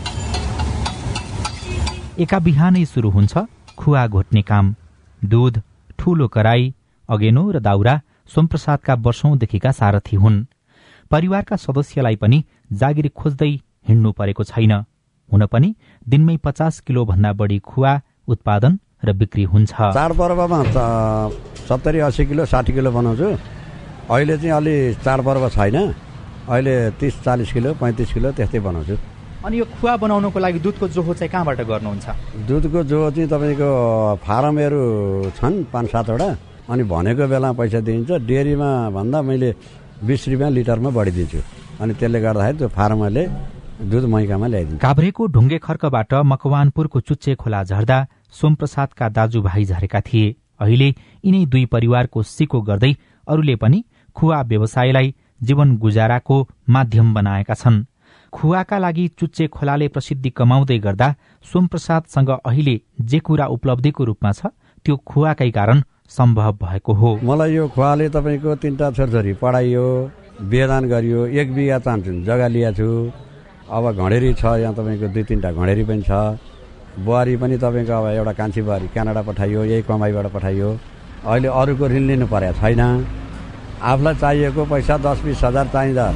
एका 2.19 2.39
बिहानै 2.39 2.85
सुरु 2.85 3.11
हुन्छ 3.11 3.33
खुवा 3.79 4.07
घोट्ने 4.09 4.43
काम। 4.43 4.75
दुध 5.23 5.61
ठूलो 5.99 6.27
कराई 6.29 6.63
अगेनो 7.09 7.43
र 7.51 7.59
दाउरा 7.63 7.95
सोमप्रसादका 8.35 8.95
वर्षौंदेखिका 9.07 9.71
सारथी 9.73 10.17
हुन्। 10.17 10.37
परिवारका 11.11 11.57
सदस्यलाई 11.57 12.17
पनि 12.23 12.39
जागिर 12.73 13.09
खोज्दै 13.15 13.51
हिँड्नु 13.89 14.11
परेको 14.19 14.45
छैन। 14.51 14.73
हुन 15.31 15.47
पनि 15.47 15.69
दिनमै 16.07 16.37
पचास 16.43 16.81
किलो 16.87 17.05
भन्दा 17.11 17.33
बढी 17.39 17.59
खुवा 17.63 17.93
उत्पादन 18.29 18.73
र 19.07 19.13
बिक्री 19.15 19.45
हुन्छ। 19.53 19.71
चाडपर्वमा 19.71 20.61
सत्तरी 21.69 21.99
अस्सी 22.03 22.27
किलो 22.27 22.45
साठी 22.53 22.73
किलो 22.73 22.91
बनाउँछु। 22.99 23.29
अहिले 24.11 24.37
चाहिँ 24.39 24.55
अलि 24.59 24.75
चाडपर्व 25.07 25.49
छैन। 25.55 25.77
अहिले 26.51 26.75
तिस 26.99 27.23
चालिस 27.23 27.53
किलो 27.53 27.71
पैँतिस 27.79 28.13
किलो 28.13 28.29
त्यस्तै 28.35 28.61
बनाउँछु। 28.67 28.97
अनि 29.45 29.59
यो 29.59 29.65
खुवा 29.79 29.97
बनाउनुको 30.03 30.39
लागि 30.39 30.59
दुधको 30.59 30.89
जोहो 30.99 31.15
चाहिँ 31.15 31.31
कहाँबाट 31.31 31.61
गर्नुहुन्छ? 31.63 32.07
दुधको 32.49 32.83
जोहो 32.91 33.11
चाहिँ 33.15 33.29
तपाईँको 33.31 33.71
फारमहरू 34.27 34.83
छन् 35.39 35.65
पाँच 35.73 35.87
सातवटा। 35.91 36.29
अनि 36.67 36.83
भनेको 36.83 37.27
बेला 37.31 37.53
पैसा 37.55 37.81
दिइन्छ। 37.87 38.11
डेरीमा 38.27 38.71
भन्दा 38.91 39.23
मैले 39.23 39.55
बिस 40.03 40.29
रुपियाँ 40.29 40.51
लिटरमा 40.51 40.91
बढिदिन्छु। 40.91 41.39
अनि 41.81 41.93
त्यसले 41.95 42.21
गर्दाखेरि 42.21 42.59
त्यो 42.59 42.69
फार्मरले 42.75 43.23
दुध 43.87 44.05
मैकामा 44.11 44.47
ल्याइदिन्छ। 44.47 44.83
काभ्रेको 44.83 45.27
ढुङ्गे 45.35 45.59
खर्कबाट 45.63 46.15
मकवानपुरको 46.27 47.01
चुच्चे 47.01 47.35
खोला 47.39 47.63
झर्दा 47.63 47.99
सोमप्रसादका 48.35 49.09
दाजुभाइ 49.09 49.65
झरेका 49.65 50.01
थिए। 50.03 50.35
अहिले 50.61 50.89
यिनै 51.25 51.45
दुई 51.47 51.65
परिवारको 51.71 52.23
सिको 52.27 52.59
गर्दै 52.69 52.93
अरूले 53.29 53.55
पनि 53.63 53.79
खुवा 54.17 54.43
व्यवसायलाई 54.51 55.15
जीवन 55.43 55.77
गुजाराको 55.79 56.37
माध्यम 56.69 57.15
बनाएका 57.15 57.55
छन्। 57.55 57.85
खुवाका 58.33 58.79
लागि 58.79 59.07
चुच्चे 59.19 59.47
खोलाले 59.49 59.89
प्रसिद्धि 59.89 60.31
कमाउँदै 60.31 60.79
गर्दा 60.79 61.09
सोमप्रसादसँग 61.45 62.31
अहिले 62.31 62.81
जे 63.03 63.19
कुरा 63.27 63.47
उपलब्धिको 63.57 64.05
रूपमा 64.05 64.33
छ 64.33 64.47
त्यो 64.85 64.97
खुवाकै 65.07 65.51
कारण 65.51 65.83
सम्भव 66.09 66.53
भएको 66.63 66.93
हो। 66.95 67.11
मलाई 67.23 67.53
यो 67.55 67.69
खुवाले 67.69 68.09
तपाईँको 68.09 68.55
तिनवटा 68.63 68.91
छोरछोरी 68.97 69.33
पढाइयो 69.43 69.87
वेदान 70.51 70.89
गरियो 70.89 71.27
एक 71.27 71.55
बिघा 71.55 71.79
चाहन्छु 71.79 72.13
जग्गा 72.29 72.49
लिएको 72.49 72.73
छु। 72.79 72.89
अब 73.69 73.85
घडेरी 73.93 74.33
छ 74.35 74.45
यहाँ 74.61 74.75
तपाईँको 74.75 75.09
दुई 75.15 75.23
तिनवटा 75.29 75.51
घडेरी 75.53 75.85
पनि 75.85 76.03
छ। 76.03 76.11
बुहारी 77.05 77.37
पनि 77.37 77.57
तपाईँको 77.59 77.93
अब 77.93 78.07
एउटा 78.13 78.33
कान्छी 78.41 78.63
बुहारी 78.63 78.87
क्यानाडा 78.95 79.23
पठाइयो 79.23 79.65
यही 79.65 79.83
कमाइबाट 79.89 80.27
पठाइयो। 80.35 80.71
अहिले 81.25 81.49
अरूको 81.49 81.85
ऋण 81.89 82.05
लिनु 82.09 82.27
परेको 82.27 82.61
छैन। 82.61 82.83
आफूलाई 83.83 84.15
चाहिएको 84.15 84.65
पैसा 84.73 84.97
दस 84.99 85.19
बिस 85.25 85.45
हजार 85.45 85.67
चाहिँदा 85.75 86.07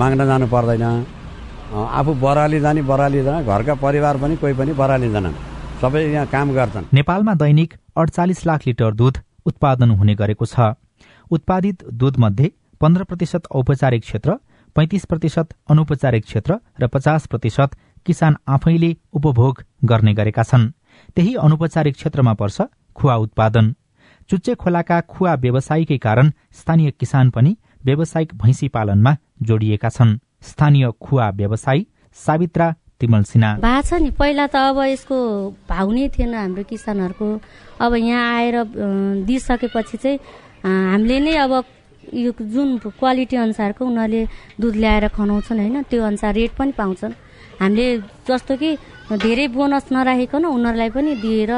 माग्न 0.00 0.26
जानु 0.26 0.46
पर्दैन। 0.48 0.84
आफू 1.70 2.14
बराली 2.16 2.60
जाने 2.60 2.82
बराली 2.82 3.22
जाने 3.22 3.44
घरका 3.44 3.74
परिवार 3.76 4.16
पनि 4.18 4.36
कोही 4.36 4.54
पनि 4.54 4.72
बराली 4.74 5.10
जान 5.10 5.32
सबै 5.80 6.02
यहाँ 6.04 6.26
काम 6.26 6.52
गर्छन्। 6.52 6.84
नेपालमा 6.92 7.34
दैनिक 7.34 7.74
अडचालिस 7.96 8.46
लाख 8.46 8.66
लिटर 8.66 8.94
दुध 8.94 9.18
उत्पादन 9.46 9.90
हुने 9.92 10.14
गरेको 10.14 10.46
छ। 10.46 10.74
उत्पादित 11.30 11.84
दुधमध्ये 11.94 12.50
पन्ध्र 12.80 13.04
प्रतिशत 13.04 13.46
औपचारिक 13.50 14.02
क्षेत्र 14.02 14.34
पैंतिस 14.76 15.04
प्रतिशत 15.06 15.54
अनौपचारिक 15.70 16.24
क्षेत्र 16.24 16.58
र 16.80 16.86
पचास 16.86 17.26
प्रतिशत 17.26 17.70
किसान 18.06 18.36
आफैले 18.48 18.90
उपभोग 19.12 19.62
गर्ने 19.84 20.14
गरेका 20.14 20.42
छन्। 20.42 20.70
त्यही 21.16 21.34
अनौपचारिक 21.36 21.94
क्षेत्रमा 21.94 22.32
पर्छ 22.34 22.62
खुवा 22.96 23.16
उत्पादन। 23.16 23.74
चुच्चे 24.30 24.54
खोलाका 24.54 25.00
खुवा 25.06 25.34
व्यवसायीकै 25.34 25.98
कारण 25.98 26.30
स्थानीय 26.52 26.90
किसान 26.90 27.30
पनि 27.30 27.56
व्यावसायिक 27.84 28.34
भैँसी 28.34 28.68
पालनमा 28.68 29.16
जोडिएका 29.42 29.88
छन्। 29.88 30.18
स्थानीय 30.42 30.90
खुवा 31.00 31.28
व्यवसायी 31.30 31.86
सावित्रा 32.16 32.68
तिमल 33.00 33.22
सिन्हा। 33.22 33.50
भएको 33.64 33.82
छ 33.88 33.92
नि। 34.02 34.10
पहिला 34.12 34.46
त 34.46 34.56
अब 34.56 34.78
यसको 34.84 35.16
भाउ 35.68 35.88
नै 35.92 36.08
थिएन 36.12 36.34
हाम्रो 36.34 36.62
किसानहरूको। 36.68 37.28
अब 37.80 37.92
यहाँ 37.94 38.24
आएर 38.36 38.56
दिइसकेपछि 39.24 39.96
चाहिँ 39.96 40.18
हामीले 40.64 41.18
नै 41.20 41.34
अब 41.44 41.52
यो 42.12 42.32
जुन 42.36 42.78
क्वालिटी 42.84 43.36
अनुसारको 43.36 43.84
उनीहरूले 43.84 44.22
दुध 44.60 44.74
ल्याएर 44.76 45.08
खनाउँछन् 45.16 45.58
होइन 45.60 45.76
त्यो 45.88 46.02
अनुसार 46.04 46.34
रेट 46.34 46.52
पनि 46.58 46.72
पाउँछन्। 46.76 47.12
हामीले 47.60 47.86
जस्तो 48.28 48.56
कि 48.56 48.70
धेरै 49.16 49.46
बोनस 49.48 49.88
नराखिकन 49.92 50.44
उनीहरूलाई 50.44 50.90
पनि 50.90 51.14
दिएर 51.24 51.52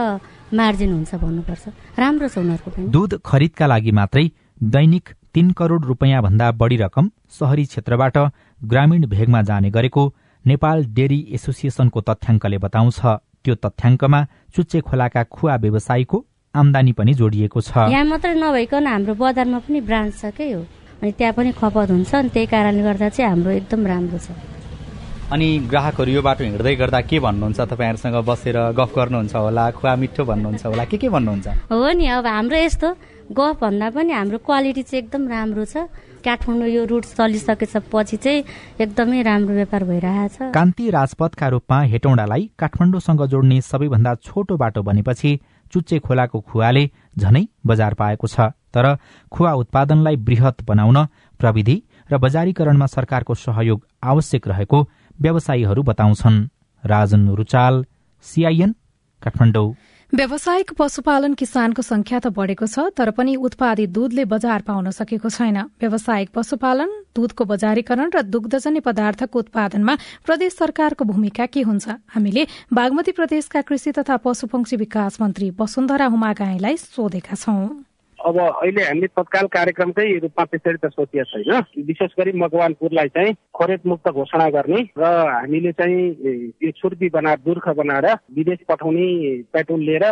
मार्जिन 0.55 0.93
हुन्छ 0.93 1.15
भन्नुपर्छ। 1.15 1.65
राम्रो 1.99 2.29
छ 2.29 2.39
उनीहरूको 2.39 2.71
पनि। 2.71 2.87
दुध 2.87 3.11
खरिदका 3.25 3.67
लागि 3.67 3.93
मात्रै 3.99 4.27
दैनिक 4.63 5.05
तीन 5.35 5.51
करोड 5.59 5.85
रुपियाँ 5.87 6.23
भन्दा 6.23 6.51
बढी 6.61 6.77
रकम 6.77 7.11
शहरी 7.33 7.65
क्षेत्रबाट 7.65 8.17
ग्रामीण 8.61 9.07
भेगमा 9.07 9.41
जाने 9.43 9.71
गरेको 9.71 10.03
नेपाल 10.45 10.85
डेरी 10.93 11.19
एसोसिएसनको 11.35 12.01
तथ्याङ्कले 12.01 12.59
बताउँछ। 12.59 13.01
त्यो 13.45 13.55
तथ्याङ्कमा 13.65 14.21
चुच्चे 14.55 14.81
खोलाका 14.81 15.23
खुवा 15.33 15.57
व्यवसायीको 15.65 16.25
आमदानी 16.55 16.93
पनि 16.93 17.13
जोडिएको 17.15 17.61
छ। 17.61 17.89
यहाँ 17.97 18.05
मात्रै 18.05 18.35
नभइकन 18.37 18.87
हाम्रो 18.87 19.15
बजारमा 19.17 19.59
पनि 19.65 19.81
ब्रान्च 19.81 20.13
छ 20.21 20.25
के 20.37 20.53
हो? 20.53 20.61
अनि 21.01 21.13
त्यहाँ 21.17 21.33
पनि 21.33 21.51
खपत 21.57 21.91
हुन्छ 21.91 22.15
अनि 22.15 22.29
त्यही 22.29 22.47
कारणले 22.53 22.83
गर्दा 22.83 23.09
चाहिँ 23.09 23.31
हाम्रो 23.31 23.51
एकदम 23.57 23.87
राम्रो 23.89 24.19
छ। 24.21 24.37
अनि 25.33 25.49
ग्राहकहरू 25.65 26.11
यो 26.13 26.23
बाटो 26.23 26.45
हिँड्दै 26.45 26.75
गर्दा 26.77 27.01
के 27.09 27.19
भन्नुहुन्छ? 27.25 27.61
तपाईँहरूसँग 27.73 28.17
बसेर 28.29 28.57
गफ 28.77 28.91
गर्नुहुन्छ 28.97 29.35
होला 29.35 29.65
खुवा 29.81 29.97
मिठो 29.97 30.23
भन्नुहुन्छ 30.29 30.67
होला 30.67 30.85
के 30.85 30.97
के 31.01 31.09
भन्नुहुन्छ? 31.09 31.49
हो 31.73 31.89
नि 31.97 32.07
अब 32.21 32.27
हाम्रो 32.27 32.57
यस्तो 32.69 32.89
गफ 33.33 33.61
भन्दा 33.61 33.89
पनि 33.91 34.13
हाम्रो 34.13 34.39
क्वालिटी 34.39 34.83
चाहिँ 34.83 35.03
एकदम 35.05 35.29
राम्रो 35.29 35.65
छ। 35.65 35.77
काठमाडौँ 36.25 36.69
यो 36.69 36.85
रुट 36.87 37.05
चलिसकेछ 37.19 37.77
पछि 37.93 38.17
चाहिँ 38.17 38.45
एकदमै 38.81 39.23
राम्रो 39.23 39.55
व्यापार 39.55 39.85
भइरहेछ। 39.85 40.37
कान्ति 40.55 40.91
राजपथका 40.91 41.49
रूपमा 41.49 41.81
हेटौँडालाई 41.93 42.51
काठमाडौँसँग 42.59 43.23
जोड्ने 43.27 43.61
सबैभन्दा 43.61 44.15
छोटो 44.23 44.57
बाटो 44.57 44.83
बनेपछि 44.83 45.31
चुच्चे 45.73 45.99
खोलाको 45.99 46.41
खुवाले 46.41 46.85
झनै 47.19 47.45
बजार 47.67 47.95
पाएको 47.95 48.27
छ। 48.27 48.53
तर 48.75 48.97
खुवा 49.33 49.53
उत्पादनलाई 49.63 50.17
वृहत 50.19 50.63
बनाउन 50.65 50.99
प्रविधि 51.41 51.77
र 52.11 52.19
बजारीकरणमा 52.19 52.87
सरकारको 52.87 53.35
सहयोग 53.37 53.87
आवश्यक 54.03 54.49
रहेको 54.49 54.79
व्यवसायीहरू 55.21 55.83
बताउँछन्। 55.83 56.37
राजन 56.85 57.29
रुचाल 57.35 57.85
सीआईएन 58.25 58.75
काठमाडौँ। 59.23 59.75
व्यावसायिक 60.15 60.73
पशुपालन 60.79 61.35
किसानको 61.41 61.83
संख्या 61.83 62.19
त 62.21 62.29
बढ़ेको 62.37 62.67
छ 62.69 62.93
तर 62.93 63.11
पनि 63.17 63.37
उत्पादित 63.41 63.91
दूधले 63.91 64.25
बजार 64.29 64.61
पाउन 64.63 64.91
सकेको 64.93 65.29
छैन। 65.33 65.57
व्यावसायिक 65.81 66.29
पशुपालन 66.37 66.91
दूधको 67.17 67.45
बजारीकरण 67.49 68.11
र 68.13 68.21
दुग्धजन्य 68.29 68.81
पदार्थको 68.85 69.39
उत्पादनमा 69.39 69.95
प्रदेश 70.29 70.53
सरकारको 70.53 71.05
भूमिका 71.09 71.47
के 71.49 71.63
हुन्छ? 71.65 71.89
हामीले 72.13 72.45
बागमती 72.71 73.13
प्रदेशका 73.17 73.61
कृषि 73.65 73.93
तथा 73.97 74.17
पशुपक्षी 74.21 74.77
विकास 74.77 75.17
मन्त्री 75.21 75.49
वसुन्धरा 75.57 76.07
हुमागाईलाई 76.13 76.77
सोधेका 76.77 77.35
छौं। 77.35 77.65
अब 78.23 78.39
अहिले 78.39 78.83
हामीले 78.83 79.07
तत्काल 79.19 79.47
कार्यक्रमकै 79.57 80.07
रूपमा 80.23 80.45
त्यसरी 80.45 80.79
त 80.79 80.91
सोचिएको 80.93 81.43
छैन। 81.43 81.85
विशेष 81.87 82.11
गरी 82.19 82.33
मकवानपुरलाई 82.39 83.09
चाहिँ 83.09 83.35
खोरेत 83.55 83.87
मुक्त 83.87 84.09
घोषणा 84.09 84.49
गर्ने 84.57 84.81
र 84.99 85.05
हामीले 85.05 85.73
चाहिँ 85.73 86.01
यो 86.63 86.71
छुर्पी 86.79 87.09
बनाएर 87.11 87.39
दुर्ख 87.45 87.69
बनाएर 87.77 88.07
विदेश 88.37 88.59
पठाउने 88.69 89.07
पेट्रोल 89.53 89.81
लिएर 89.81 90.05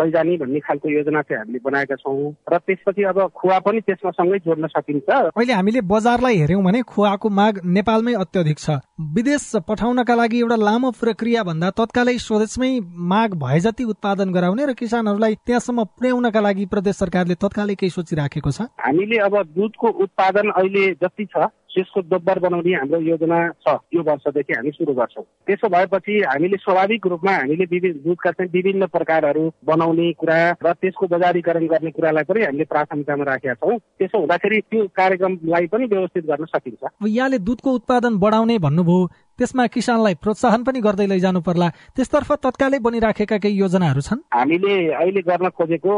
लैजाने 0.00 0.36
भन्ने 0.38 0.60
खालको 0.60 0.88
योजना 0.90 1.22
चाहिँ 1.22 1.38
हामीले 1.40 1.58
बनाएका 1.64 1.96
छौँ। 1.96 2.32
र 2.52 2.58
त्यसपछि 2.58 3.02
अब 3.10 3.18
खुवा 3.34 3.58
पनि 3.64 3.80
त्यसमा 3.80 4.10
सँगै 4.10 4.38
जोड्न 4.44 4.66
सकिन्छ। 4.68 5.08
अहिले 5.08 5.52
हामीले 5.52 5.80
बजारलाई 5.80 6.36
हेऱ्यौँ 6.36 6.62
भने 6.64 6.82
खुवाको 6.84 7.28
माग 7.30 7.60
नेपालमै 7.66 8.14
अत्यधिक 8.14 8.58
छ। 8.58 8.78
विदेश 9.14 9.50
पठाउनका 9.68 10.14
लागि 10.14 10.38
एउटा 10.40 10.56
लामो 10.56 10.90
प्रक्रिया 11.00 11.42
भन्दा 11.44 11.70
तत्कालै 11.78 12.16
स्वदेशमै 12.18 12.70
माग 13.12 13.34
भए 13.42 13.60
जति 13.60 13.84
उत्पादन 13.84 14.32
गराउने 14.32 14.66
र 14.66 14.72
किसानहरूलाई 14.74 15.34
त्यहाँसम्म 15.46 15.84
पुर्याउनका 15.94 16.40
लागि 16.40 16.66
प्रदेश 16.66 16.96
सरकारले 16.96 17.34
केही 17.58 17.90
सोचिराखेको 17.90 18.50
छ? 18.50 18.60
हामीले 18.80 19.18
अब 19.18 19.42
दुधको 19.42 19.88
उत्पादन 19.88 20.50
अहिले 20.50 20.90
जति 21.02 21.24
छ 21.24 21.46
त्यसको 21.74 22.02
दोब्बर 22.02 22.38
बनाउने 22.38 22.70
हाम्रो 22.70 23.00
योजना 23.00 23.38
छ। 23.50 23.78
यो 23.94 24.02
वर्षदेखि 24.02 24.52
हामी 24.52 24.70
सुरु 24.70 24.94
गर्छौँ। 24.94 25.24
त्यसो 25.46 25.68
भएपछि 25.68 26.22
हामीले 26.22 26.56
स्वाभाविक 26.56 27.06
रूपमा 27.06 27.32
हामीले 27.32 27.66
दुधका 27.66 28.30
चाहिँ 28.30 28.50
विभिन्न 28.50 28.86
प्रकारहरू 28.86 29.52
बनाउने 29.66 30.12
कुरा 30.12 30.38
र 30.62 30.72
त्यसको 30.72 31.06
बजारीकरण 31.06 31.66
गर्ने 31.66 31.90
कुरालाई 31.90 32.24
पनि 32.24 32.44
हामीले 32.44 32.64
प्राथमिकतामा 32.64 33.24
राखेका 33.24 33.54
छौँ। 33.54 33.78
त्यसो 33.98 34.18
हुँदाखेरि 34.18 34.60
त्यो 34.70 34.86
कार्यक्रमलाई 34.86 35.66
पनि 35.66 35.84
व्यवस्थित 35.84 36.24
गर्न 36.26 36.44
सकिन्छ। 36.44 36.82
यहाँले 37.06 37.38
दुधको 37.38 37.70
उत्पादन 37.74 38.18
बढाउने 38.18 38.58
भन्नुभयो 38.58 39.10
त्यसमा 39.38 39.66
किसानलाई 39.66 40.14
प्रोत्साहन 40.22 40.62
पनि 40.62 40.80
गर्दै 40.80 41.06
लैजानु 41.06 41.40
पर्ला। 41.42 41.68
त्यसतर्फ 41.96 42.30
तत्कालै 42.44 42.78
बनिराखेका 42.78 43.36
केही 43.42 43.58
योजनाहरू 43.58 44.00
छन्? 44.00 44.20
हामीले 44.30 44.74
अहिले 44.94 45.20
गर्न 45.26 45.48
खोजेको 45.58 45.92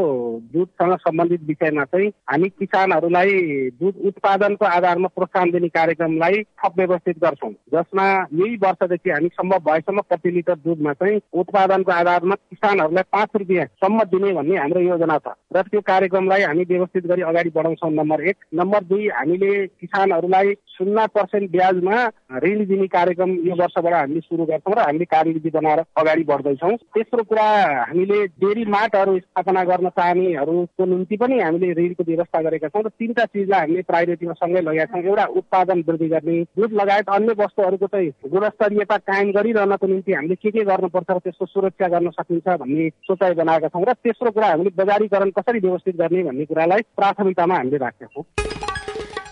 दुधसँग 0.52 0.94
सम्बन्धित 1.04 1.42
विषयमा 1.44 1.84
चाहिँ 1.84 2.08
हामी 2.30 2.48
किसानहरूलाई 2.48 3.30
दुध 3.76 3.94
उत्पादनको 4.08 4.64
आधारमा 4.64 5.08
प्रोत्साहन 5.16 5.50
दिने 5.50 5.68
कार्यक्रमलाई 5.68 6.42
थप 6.56 6.72
व्यवस्थित 6.78 7.16
गर्छौँ। 7.24 7.52
जसमा 7.74 8.06
यही 8.40 8.56
वर्षदेखि 8.56 9.10
हामी 9.10 9.28
सम्भव 9.36 9.58
भएसम्म 9.68 10.00
प्रति 10.08 10.30
लिटर 10.30 10.54
दुधमा 10.64 10.92
चाहिँ 10.96 11.20
उत्पादनको 11.34 11.92
आधारमा 11.92 12.34
किसानहरूलाई 12.34 13.04
पाँच 13.12 13.36
रुपियाँसम्म 13.36 14.04
दिने 14.12 14.32
भन्ने 14.32 14.56
हाम्रो 14.56 14.80
योजना 14.80 15.18
छ। 15.18 15.36
र 15.52 15.62
त्यो 15.62 15.80
कार्यक्रमलाई 15.84 16.42
हामी 16.42 16.64
व्यवस्थित 16.64 17.06
गरी 17.06 17.22
अगाडि 17.22 17.50
बढाउँछौँ 17.52 17.92
नम्बर 17.92 18.20
एक। 18.28 18.36
नम्बर 18.54 18.80
दुई 18.84 19.08
हामीले 19.12 19.52
किसानहरूलाई 19.66 20.54
शून्य 20.76 21.06
पर्सेन्ट 21.14 21.50
ब्याजमा 21.50 21.96
ऋण 22.44 22.64
दिने 22.66 22.86
कार्यक्रम 22.86 23.25
यो 23.46 23.54
वर्षबाट 23.56 23.94
हामीले 23.94 24.20
सुरु 24.20 24.44
गर्छौँ 24.46 24.74
र 24.74 24.78
हामीले 24.78 25.04
कार्यविधि 25.04 25.50
बनाएर 25.50 25.80
अगाडि 25.98 26.24
बढ्दैछौँ। 26.24 26.76
तेस्रो 26.94 27.22
कुरा 27.24 27.46
हामीले 27.88 28.18
डेरी 28.42 28.64
मार्टहरू 28.66 29.18
स्थापना 29.18 29.62
गर्न 29.64 29.88
चाहनेहरूको 29.98 30.84
निम्ति 30.86 31.16
पनि 31.16 31.40
हामीले 31.40 31.72
ऋणको 31.74 32.04
व्यवस्था 32.04 32.42
गरेका 32.42 32.68
छौँ 32.68 32.82
र 32.82 32.88
तिनवटा 32.88 33.24
चिजलाई 33.26 33.60
हामीले 33.60 33.82
प्रायोरिटीमा 33.82 34.32
सँगै 34.32 34.60
लगाएका 34.60 35.00
छौँ। 35.00 35.08
एउटा 35.10 35.24
उत्पादन 35.36 35.84
वृद्धि 35.88 36.08
गर्ने 36.08 36.42
दुध 36.56 36.72
लगायत 36.80 37.08
अन्य 37.16 37.34
वस्तुहरूको 37.38 37.86
चाहिँ 37.86 38.10
गुणस्तरीयता 38.30 38.96
कायम 39.06 39.30
गरिरहनको 39.32 39.86
निम्ति 39.86 40.12
हामीले 40.12 40.34
के 40.36 40.50
के 40.50 40.64
गर्नुपर्छ 40.64 41.10
र 41.10 41.18
त्यसको 41.18 41.46
सुरक्षा 41.46 41.88
गर्न 41.88 42.10
सकिन्छ 42.10 42.48
भन्ने 42.60 42.88
सोचाइ 43.04 43.34
बनाएका 43.34 43.68
छौँ। 43.68 43.84
र 43.84 43.92
तेस्रो 44.04 44.30
कुरा 44.30 44.48
हामीले 44.48 44.70
बजारीकरण 44.76 45.30
कसरी 45.38 45.60
व्यवस्थित 45.60 45.96
गर्ने 45.96 46.22
भन्ने 46.24 46.44
कुरालाई 46.44 46.82
प्राथमिकतामा 46.96 47.56
हामीले 47.56 47.76
राखेका 47.76 48.06
छौँ। 48.06 48.24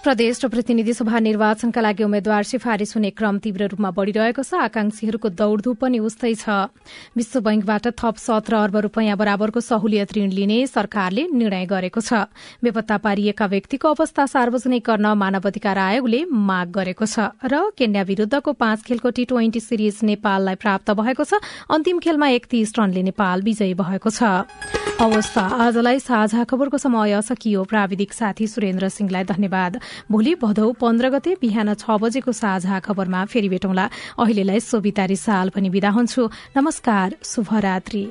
प्रदेश 0.05 0.45
र 0.45 0.49
प्रतिनिधि 0.53 0.93
सभा 0.93 1.19
निर्वाचनका 1.19 1.81
लागि 1.81 2.05
उम्मेद्वार 2.05 2.43
सिफारिश 2.45 2.93
हुने 2.93 3.11
क्रम 3.17 3.39
तीव्र 3.41 3.73
रूपमा 3.73 3.91
बढ़िरहेको 3.91 4.43
छ। 4.45 4.61
आकांक्षीहरूको 4.69 5.29
दौड़धूप 5.33 5.81
पनि 5.81 5.99
उस्तै 5.99 6.35
छ। 6.37 6.69
विश्व 7.17 7.41
बैंकबाट 7.41 7.87
थप 7.97 8.17
सत्र 8.21 8.55
अर्ब 8.55 8.77
रूपियाँ 8.85 9.17
बराबरको 9.17 9.61
सहुलियत 9.65 10.13
ऋण 10.13 10.29
लिने 10.29 10.59
सरकारले 10.69 11.25
निर्णय 11.33 11.65
गरेको 11.65 12.01
छ। 12.05 12.29
बेपत्ता 12.61 12.97
पारिएका 13.01 13.47
व्यक्तिको 13.49 13.89
अवस्था 13.89 14.27
सार्वजनिक 14.29 14.85
गर्न 14.85 15.07
मानवाधिकार 15.17 15.79
आयोगले 15.79 16.21
माग 16.29 16.69
गरेको 16.77 17.09
छ 17.09 17.33
र 17.41 17.73
केन्या 17.73 18.03
विरूद्धको 18.05 18.53
पाँच 18.53 18.85
खेलको 18.85 19.09
टी 19.09 19.25
ट्वेन्टी 19.25 19.61
सिरिज 19.63 20.05
नेपाललाई 20.05 20.61
प्राप्त 20.61 20.91
भएको 20.93 21.25
छ। 21.25 21.41
अन्तिम 21.73 22.05
खेलमा 22.05 22.29
एकतीस 22.37 22.77
रनले 22.77 23.03
नेपाल 23.09 23.41
विजयी 23.41 23.73
भएको 23.73 24.11
छ। 24.13 24.21
अवस्था। 25.01 25.41
आजलाई 25.41 25.99
साझा 25.99 26.45
खबरको 26.45 26.79
समय 26.79 27.21
सकियो। 27.23 27.65
प्राविधिक 27.65 28.13
साथी 28.13 28.47
सुरेन्द्र 28.47 28.89
सिंहलाई 28.89 29.25
धन्यवाद। 29.25 29.81
भोलि 30.11 30.35
भदौ 30.35 30.71
पन्ध्र 30.73 31.11
गते 31.11 31.35
बिहान 31.41 31.75
छ 31.75 31.99
बजेको 31.99 32.33
साझा 32.33 32.79
खबरमा 32.81 33.25
फेरि 33.27 33.49
भेटौँला। 33.49 33.89
अहिलेलाई 34.19 34.61
सोभिता 34.61 35.07
साल 35.19 35.51
पनि 35.51 35.69
विदा 35.69 35.91
हुन्छु। 35.91 36.31
नमस्कार 36.57 37.15
शुभरात्री। 37.25 38.07